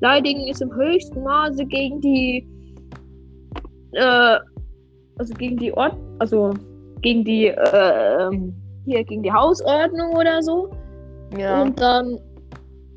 [0.00, 2.46] beleidigen, ist im höchsten Maße gegen die,
[3.92, 4.38] äh,
[5.18, 6.54] also gegen die Ort, also
[7.02, 10.70] gegen die, äh, ähm, hier, gegen die Hausordnung oder so.
[11.36, 11.62] Ja.
[11.62, 12.18] Und dann,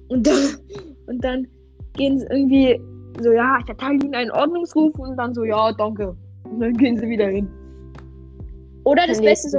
[0.10, 0.58] und dann,
[1.08, 1.48] und dann
[1.94, 2.80] gehen sie irgendwie
[3.22, 6.16] so, ja, ich erteile Ihnen einen Ordnungsruf und dann so, ja, danke.
[6.44, 7.50] Und dann gehen sie wieder hin.
[8.86, 9.56] Oder das Beste ist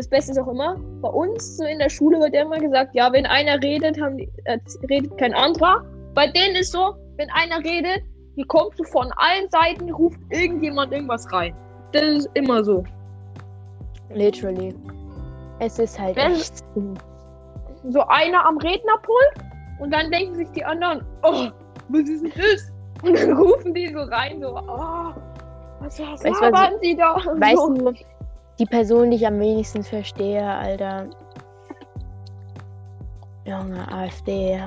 [0.00, 3.12] das Beste ist auch immer, bei uns so in der Schule wird immer gesagt, ja,
[3.12, 5.84] wenn einer redet, haben die, äh, redet kein anderer.
[6.14, 8.02] Bei denen ist so, wenn einer redet,
[8.34, 11.54] die kommt so von allen Seiten, ruft irgendjemand irgendwas rein.
[11.92, 12.82] Das ist immer so.
[14.08, 14.74] Literally.
[15.58, 16.94] Es ist halt Wer- echt so.
[17.90, 19.34] So einer am Rednerpult
[19.80, 21.48] und dann denken sich die anderen, oh,
[21.90, 22.72] was ist denn das?
[23.02, 25.12] Und dann rufen die so rein, so, oh,
[25.80, 27.16] was was labern sie da?
[27.16, 27.74] Weißt so.
[27.74, 27.92] du,
[28.60, 31.08] die Person, die ich am wenigsten verstehe, Alter.
[33.46, 34.60] Junge, AfD.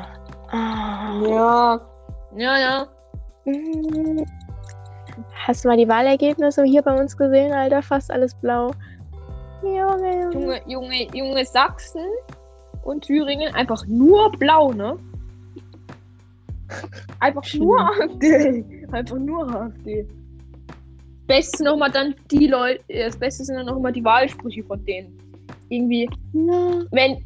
[0.50, 1.22] Ah.
[1.22, 1.82] Ja,
[2.36, 2.88] ja, ja.
[5.46, 7.84] Hast du mal die Wahlergebnisse hier bei uns gesehen, Alter?
[7.84, 8.72] Fast alles blau.
[9.62, 10.62] Junge, Junge.
[10.66, 12.06] Junge, Junge, Sachsen
[12.84, 14.98] und Thüringen einfach nur blau, ne?
[17.20, 18.66] Einfach nur AfD.
[18.92, 20.08] Einfach nur AfD.
[21.34, 25.18] Beste nochmal dann die Leute, das Beste sind dann noch mal die Wahlsprüche von denen.
[25.70, 27.26] Irgendwie, Na, wenn,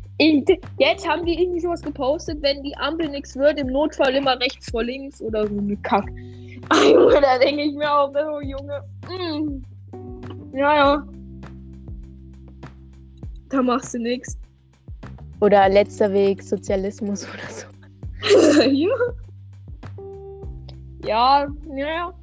[0.79, 4.71] jetzt haben die irgendwie sowas gepostet, wenn die Ampel nichts wird, im Notfall immer rechts
[4.71, 6.05] vor links oder so eine Kack.
[6.69, 9.63] Ah, Junge, da denke ich mir auch, oh Junge, mm.
[10.53, 11.07] ja, ja.
[13.49, 14.37] Da machst du nichts.
[15.39, 18.61] Oder letzter Weg, Sozialismus oder so.
[18.63, 18.89] ja.
[21.05, 22.13] Ja, ja, ja.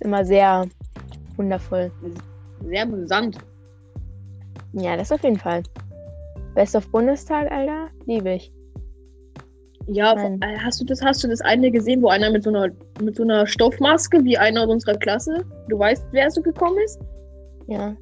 [0.00, 0.66] Ist immer sehr
[1.36, 1.92] wundervoll.
[2.64, 3.36] Sehr amüsant.
[4.72, 5.62] Ja, das auf jeden Fall.
[6.54, 8.50] Best of Bundestag, Alter, liebe ich.
[9.88, 10.40] Ja, Nein.
[10.40, 12.68] äh, hast du das, hast du das eine gesehen, wo einer mit so einer
[13.02, 16.98] mit so einer Stoffmaske, wie einer aus unserer Klasse, du weißt, wer so gekommen ist?
[17.66, 17.94] Ja.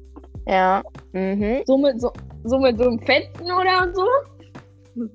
[0.47, 0.81] Ja.
[1.11, 1.63] Mhm.
[1.65, 2.13] So mit so,
[2.45, 5.09] so mit so einem Fetten oder so?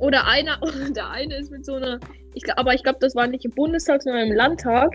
[0.00, 0.58] Oder einer,
[0.96, 2.00] der eine ist mit so einer,
[2.36, 4.94] ich aber ich glaube, das war nicht im Bundestag, sondern im Landtag.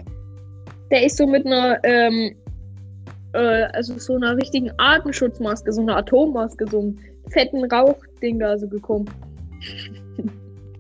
[0.92, 2.36] Der ist so mit einer, ähm,
[3.34, 8.68] äh, also so einer richtigen Atemschutzmaske, so einer Atommaske, so einem fetten Rauchding da so
[8.68, 9.10] gekommen.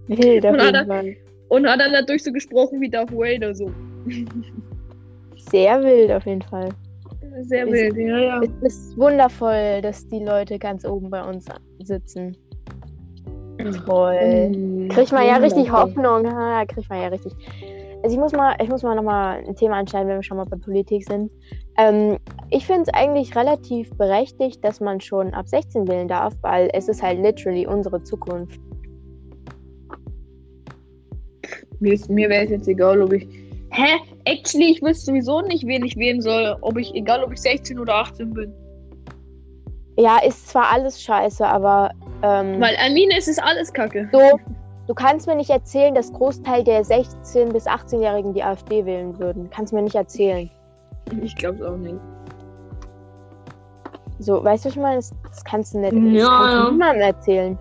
[0.08, 1.04] Wild auf Und hat er-.
[1.50, 3.72] Und hat dann dadurch so gesprochen wie Darth Vader, so.
[5.50, 6.70] Sehr wild auf jeden Fall.
[7.42, 8.42] Sehr Ist- wild, ja, ja.
[8.64, 11.46] Es ist wundervoll, dass die Leute ganz oben bei uns
[11.80, 12.38] sitzen.
[13.86, 14.50] Toll.
[14.50, 15.72] Mm, Kriegt man ja richtig.
[15.72, 16.26] Hoffnung.
[16.32, 17.34] Ha, kriegt man ja richtig.
[18.04, 20.46] Also ich muss mal, ich muss mal nochmal ein Thema anschneiden, wenn wir schon mal
[20.46, 21.32] bei Politik sind.
[21.78, 22.18] Ähm,
[22.50, 26.88] ich finde es eigentlich relativ berechtigt, dass man schon ab 16 wählen darf, weil es
[26.90, 28.60] ist halt literally unsere Zukunft.
[31.80, 33.28] Mir, ist- mir wäre es jetzt egal, ob ich.
[33.72, 33.98] Hä?
[34.26, 36.56] Actually, ich wüsste sowieso nicht, wen ich wählen soll.
[36.62, 38.54] Ob ich, egal ob ich 16 oder 18 bin.
[39.98, 41.92] Ja, ist zwar alles scheiße, aber
[42.24, 44.10] ähm, Weil Amine, es ist alles Kacke.
[44.12, 44.40] so,
[44.88, 49.50] du kannst mir nicht erzählen, dass Großteil der 16- bis 18-Jährigen die AfD wählen würden.
[49.50, 50.50] Kannst mir nicht erzählen.
[51.22, 52.00] Ich glaube auch nicht.
[54.20, 54.96] So, weißt du, was ich meine?
[54.98, 55.94] Das, das kannst du nicht.
[55.94, 56.66] Ja, das kannst ja.
[56.66, 57.60] du niemandem erzählen.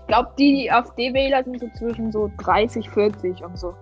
[0.00, 3.74] Ich glaube, die, die AfD-Wähler sind so zwischen so 30, 40 und so.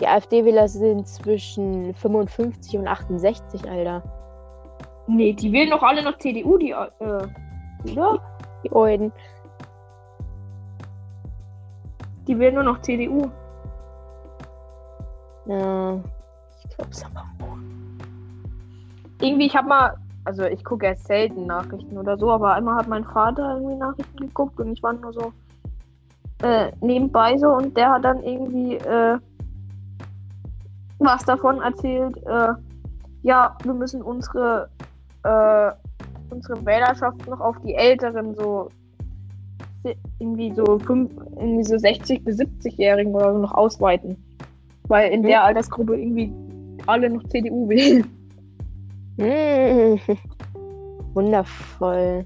[0.00, 4.02] Die AfD-Wähler sind zwischen 55 und 68, Alter.
[5.06, 6.70] Nee, die wählen doch alle noch CDU, die.
[6.70, 7.26] Äh,
[7.90, 8.18] oder?
[8.64, 9.12] Die Euden.
[12.26, 13.30] Die wählen nur noch CDU.
[15.46, 16.00] Ja.
[16.62, 17.24] Ich glaub's aber.
[19.20, 19.96] Irgendwie, ich habe mal.
[20.26, 24.16] Also, ich gucke erst selten Nachrichten oder so, aber einmal hat mein Vater irgendwie Nachrichten
[24.16, 25.32] geguckt und ich war nur so.
[26.42, 28.76] Äh, nebenbei so und der hat dann irgendwie.
[28.76, 29.18] Äh,
[30.98, 32.16] was davon erzählt.
[32.26, 32.54] Äh,
[33.22, 34.68] ja, wir müssen unsere.
[35.24, 35.72] Äh,
[36.30, 38.68] unsere Wählerschaft noch auf die Älteren so
[40.18, 44.16] irgendwie so fünf, irgendwie so 60 bis 70-Jährigen oder so noch ausweiten.
[44.88, 45.26] Weil in Mhm.
[45.26, 46.32] der Altersgruppe irgendwie
[46.86, 48.04] alle noch CDU wählen.
[49.16, 49.98] Mm.
[51.14, 52.24] Wundervoll.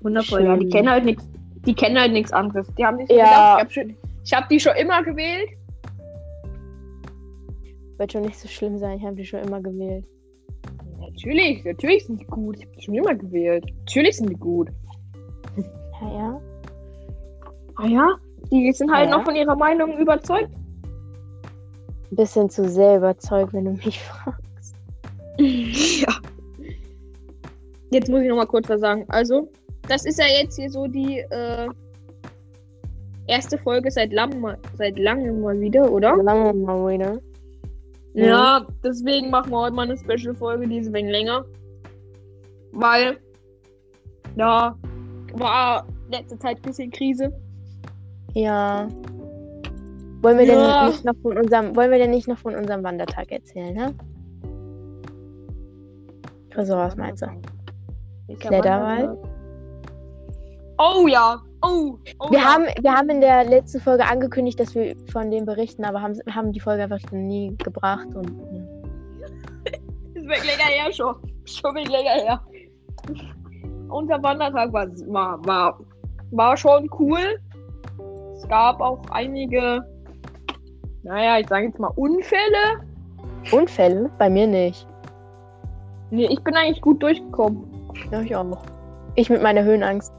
[0.00, 0.56] Wundervoll, ja.
[0.56, 0.70] Die Schön.
[0.70, 1.28] kennen halt nichts.
[1.66, 2.66] Die kennen halt nichts anderes.
[2.74, 3.58] Die haben sich so Ja.
[3.62, 3.70] gedacht,
[4.24, 5.50] ich habe hab die schon immer gewählt.
[7.98, 8.98] Wird schon nicht so schlimm sein.
[8.98, 10.06] Ich habe die schon immer gewählt.
[11.18, 12.56] Natürlich, natürlich sind die gut.
[12.58, 13.64] Ich habe die schon immer gewählt.
[13.80, 14.68] Natürlich sind die gut.
[16.00, 16.40] Ja, ja.
[17.74, 18.16] Ah ja?
[18.52, 19.16] Die sind halt Ja.
[19.16, 20.50] noch von ihrer Meinung überzeugt.
[22.12, 24.76] Ein bisschen zu sehr überzeugt, wenn du mich fragst.
[25.38, 26.14] ja.
[27.90, 29.04] Jetzt muss ich noch mal kurz was sagen.
[29.08, 29.48] Also,
[29.88, 31.68] das ist ja jetzt hier so die äh,
[33.26, 36.16] erste Folge seit, lang, seit langem mal wieder, oder?
[36.16, 37.18] Lange mal wieder.
[38.26, 41.44] Ja, deswegen machen wir heute mal eine Special-Folge, die ist ein wenig länger.
[42.72, 43.18] Weil,
[44.36, 44.76] ja,
[45.34, 47.32] war letzte Zeit ein bisschen Krise.
[48.34, 48.88] Ja.
[50.20, 50.80] Wollen wir, Ja.
[50.80, 53.94] denn nicht noch von unserem, wollen wir denn nicht noch von unserem Wandertag erzählen, ne?
[56.64, 58.36] So, was meinst du?
[58.38, 59.16] Kletterwald?
[60.78, 61.40] Oh ja.
[61.62, 61.98] Oh.
[62.18, 62.44] oh Wir ja.
[62.44, 66.14] haben, wir haben in der letzten Folge angekündigt, dass wir von dem berichten, aber haben,
[66.30, 68.30] haben die Folge einfach nie gebracht und.
[70.14, 71.14] Ist wirklich länger her schon.
[71.44, 72.40] Schon wirklich länger her.
[73.88, 75.80] Unser Wandertag war, war, war,
[76.30, 77.40] war schon cool.
[78.36, 79.82] Es gab auch einige,
[81.02, 82.84] naja, ich sage jetzt mal Unfälle.
[83.50, 84.10] Unfälle?
[84.18, 84.86] Bei mir nicht.
[86.10, 87.64] Nee, ich bin eigentlich gut durchgekommen.
[88.12, 88.62] Ja, ich auch.
[89.16, 90.12] Ich mit meiner Höhenangst.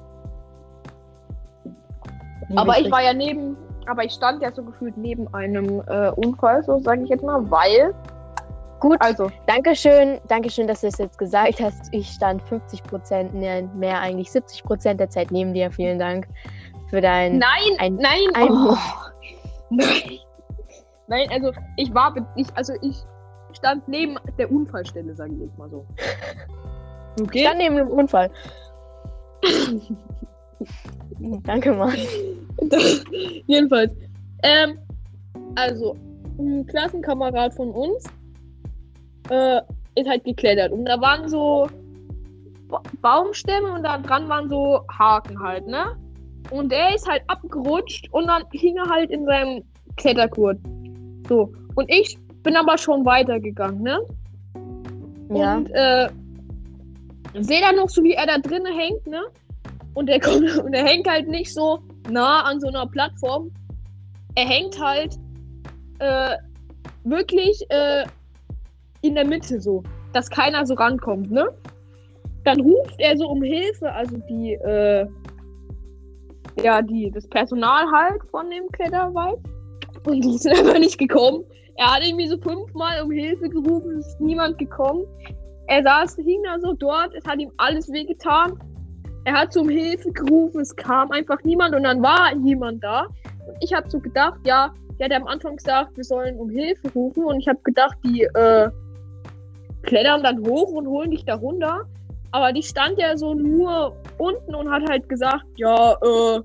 [2.56, 3.56] Aber ich war ja neben,
[3.88, 7.50] aber ich stand ja so gefühlt neben einem äh, Unfall, so sage ich jetzt mal,
[7.50, 7.94] weil,
[8.80, 11.94] Gut, also, Dankeschön, Dankeschön, dass du es jetzt gesagt hast.
[11.94, 15.70] Ich stand 50 Prozent, mehr, mehr eigentlich 70 Prozent der Zeit neben dir.
[15.70, 16.28] Vielen Dank
[16.90, 17.38] für dein.
[17.40, 18.78] nein, ein- nein, ein- oh,
[19.70, 19.88] nein,
[21.08, 23.04] nein, also ich war, ich, also ich
[23.52, 25.86] stand neben der Unfallstelle, sage ich jetzt mal so.
[27.22, 27.42] Okay.
[27.42, 28.30] stand neben dem Unfall.
[31.44, 31.96] Danke, Mann.
[33.48, 33.92] Jedenfalls.
[34.44, 34.78] Ähm,
[35.56, 35.96] also,
[36.38, 38.06] ein Klassenkamerad von uns
[39.30, 39.62] äh,
[39.96, 40.72] ist halt geklettert.
[40.72, 41.68] Und da waren so
[42.68, 45.98] ba Baumstämme und da dran waren so Haken halt, ne?
[46.52, 49.64] Und er ist halt abgerutscht und dann hing er halt in seinem
[49.98, 50.58] Klettergurt.
[51.28, 51.52] So.
[51.76, 54.00] Und ich bin aber schon weitergegangen, ne?
[55.34, 55.58] Ja.
[55.58, 56.10] Und äh,
[57.40, 59.22] sehe dann noch so, wie er da drinnen hängt, ne?
[59.94, 61.80] Und er kommt und er hängt halt nicht so
[62.10, 63.52] nah an so einer Plattform.
[64.36, 65.18] Er hängt halt
[66.00, 66.38] äh,
[67.04, 68.06] wirklich äh,
[69.02, 69.84] in der Mitte so,
[70.14, 71.48] dass keiner so rankommt, ne?
[72.44, 75.06] Dann ruft er so um Hilfe, also die, äh,
[76.64, 79.40] ja, die, das Personal halt von dem Kletterwald.
[80.06, 81.44] Und die sind einfach nicht gekommen.
[81.76, 85.06] Er hat irgendwie so fünfmal um Hilfe gerufen, ist niemand gekommen.
[85.68, 88.58] Er saß, hing da so dort, es hat ihm alles wehgetan.
[89.26, 93.02] Er hat so um Hilfe gerufen, es kam einfach niemand und dann war jemand da.
[93.48, 96.92] Und ich habe so gedacht, ja, der hat am Anfang gesagt, wir sollen um Hilfe
[96.94, 98.70] rufen und ich habe gedacht, die äh,
[99.84, 101.86] klettern dann hoch und holen dich da runter.
[102.32, 106.42] Aber die stand ja so nur unten und hat halt gesagt, ja, äh,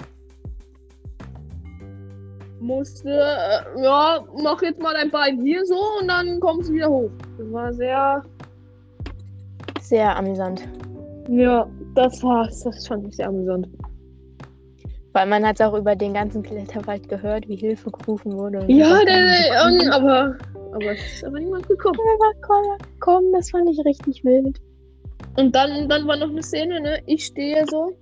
[2.60, 6.88] musste, äh, ja, mach jetzt mal dein Bein hier so und dann kommst du wieder
[6.88, 7.10] hoch.
[7.36, 8.22] Das war sehr,
[9.80, 10.66] Sehr amüsant.
[11.28, 12.60] ja, das war's.
[12.60, 13.68] Das fand ich sehr amüsant.
[15.12, 18.64] Weil man hat es auch über den ganzen Kletterwald gehört, wie Hilfe gerufen wurde.
[18.68, 20.36] Ja, war der, aber,
[20.72, 21.98] aber es ist aber niemand gekommen.
[22.42, 22.64] komm,
[22.98, 24.60] komm, das fand ich richtig wild.
[25.36, 27.00] Und dann, dann war noch eine Szene, ne?
[27.06, 27.96] Ich stehe so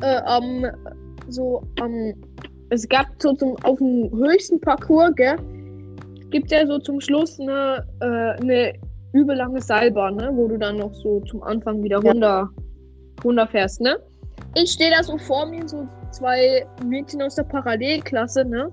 [0.00, 0.66] äh, am,
[1.28, 2.14] so am,
[2.70, 5.36] es gab so zum, auf dem höchsten Parcours, gell?
[6.30, 8.72] Gibt ja so zum Schluss eine, äh, eine
[9.12, 10.30] übel lange Seilbahn, ne?
[10.32, 12.10] Wo du dann noch so zum Anfang wieder Ja.
[12.10, 12.50] runter,
[13.24, 13.96] runterfährst, ne?
[14.54, 18.70] Ich stehe da so vor mir, so zwei Mädchen aus der Parallelklasse, ne?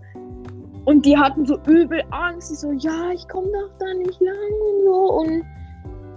[0.85, 2.51] Und die hatten so übel Angst.
[2.51, 5.13] Die so, ja, ich komme doch da nicht lang und so.
[5.21, 5.43] Und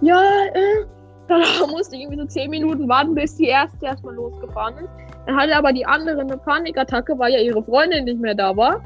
[0.01, 0.21] ja,
[0.53, 0.85] äh,
[1.27, 4.89] dann musste ich irgendwie so zehn Minuten warten, bis die erste erstmal losgefahren ist.
[5.27, 8.81] Dann hatte aber die andere eine Panikattacke, weil ja ihre Freundin nicht mehr da war.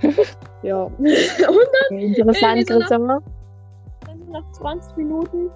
[0.62, 0.82] ja.
[1.90, 3.22] Und Interessant, so nach- Christopher.
[4.30, 5.50] Nach 20 Minuten,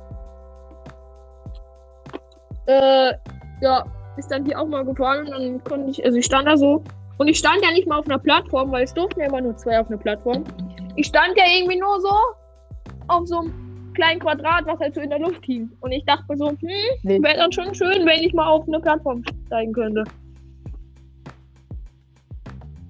[2.66, 3.12] äh,
[3.60, 3.84] ja,
[4.16, 6.82] ist dann die auch mal gefahren und dann konnte ich, also ich stand da so
[7.18, 9.56] und ich stand ja nicht mal auf einer Plattform, weil es durften ja immer nur
[9.56, 10.44] zwei auf einer Plattform.
[10.96, 12.12] Ich stand ja irgendwie nur so
[13.08, 15.70] auf so einem kleinen Quadrat, was halt so in der Luft hing.
[15.80, 18.80] Und ich dachte mir so, hm, wäre dann schon schön, wenn ich mal auf eine
[18.80, 20.04] Plattform steigen könnte.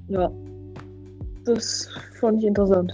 [0.08, 0.30] Ja.
[1.44, 1.88] Das
[2.20, 2.92] fand ich interessant.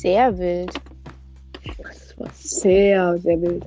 [0.00, 0.72] Sehr wild.
[1.76, 3.66] Das war sehr, sehr wild.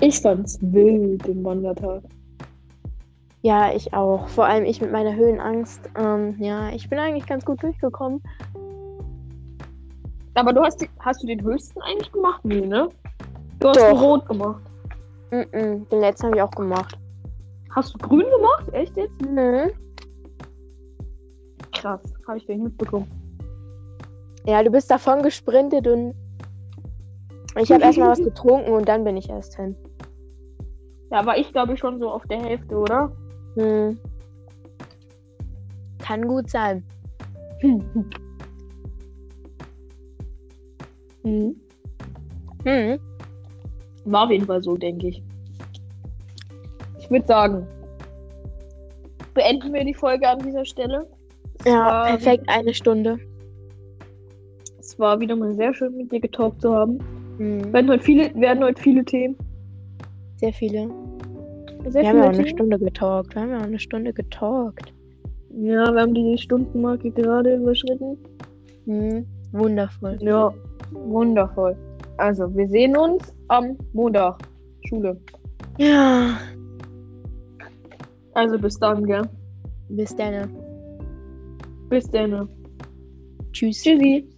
[0.00, 2.04] Ich fand's wild, den Wandertag.
[3.42, 4.28] Ja, ich auch.
[4.28, 5.90] Vor allem ich mit meiner Höhenangst.
[5.98, 8.22] Ähm, ja, ich bin eigentlich ganz gut durchgekommen.
[10.34, 12.44] Aber du hast, die, hast du den höchsten eigentlich gemacht?
[12.44, 12.88] Nee, ne?
[13.58, 13.88] Du hast Doch.
[13.88, 14.62] den rot gemacht.
[15.32, 16.96] Mm-mm, den letzten habe ich auch gemacht.
[17.74, 18.72] Hast du grün gemacht?
[18.72, 19.20] Echt jetzt?
[19.20, 19.72] Mhm.
[21.84, 23.06] Krass, habe ich gar nicht mitbekommen.
[24.46, 26.14] Ja, du bist davon gesprintet und
[27.60, 29.76] ich habe erstmal was getrunken und dann bin ich erst hin.
[31.10, 33.12] Ja, war ich glaube ich schon so auf der Hälfte, oder?
[33.56, 33.98] Hm.
[35.98, 36.82] Kann gut sein.
[37.62, 37.84] Mhm.
[42.64, 42.98] Hm.
[44.06, 45.22] War auf jeden Fall so, denke ich.
[46.98, 47.66] ich würde sagen,
[49.34, 51.06] beenden wir die Folge an dieser Stelle.
[51.66, 53.18] Ja, war- perfekt, eine Stunde.
[54.78, 56.98] Es war wieder mal sehr schön, mit dir getalkt zu haben.
[57.38, 57.64] Mhm.
[57.64, 59.36] Wir werden heute viele, werden heute viele Themen.
[60.36, 60.88] Sehr viele.
[61.88, 62.46] Sehr Wir haben ja auch eine.
[62.48, 63.34] Stunde getalkt.
[63.34, 64.92] Wir haben ja auch eine Stunde getalkt.
[65.56, 68.18] Ja, wir haben die Stundenmarke gerade überschritten.
[68.86, 69.26] Mhm.
[69.52, 70.18] Wundervoll.
[70.20, 70.52] Ja,
[70.92, 71.76] wundervoll.
[72.16, 74.38] Also, wir sehen uns am Montag.
[74.86, 75.18] Schule.
[75.78, 76.38] Ja.
[78.34, 79.22] Also bis dann, gell?
[79.88, 80.48] Bis dann.
[81.88, 82.48] Bis dann.
[83.52, 83.82] Tschüss.
[83.82, 84.33] Tschüssi.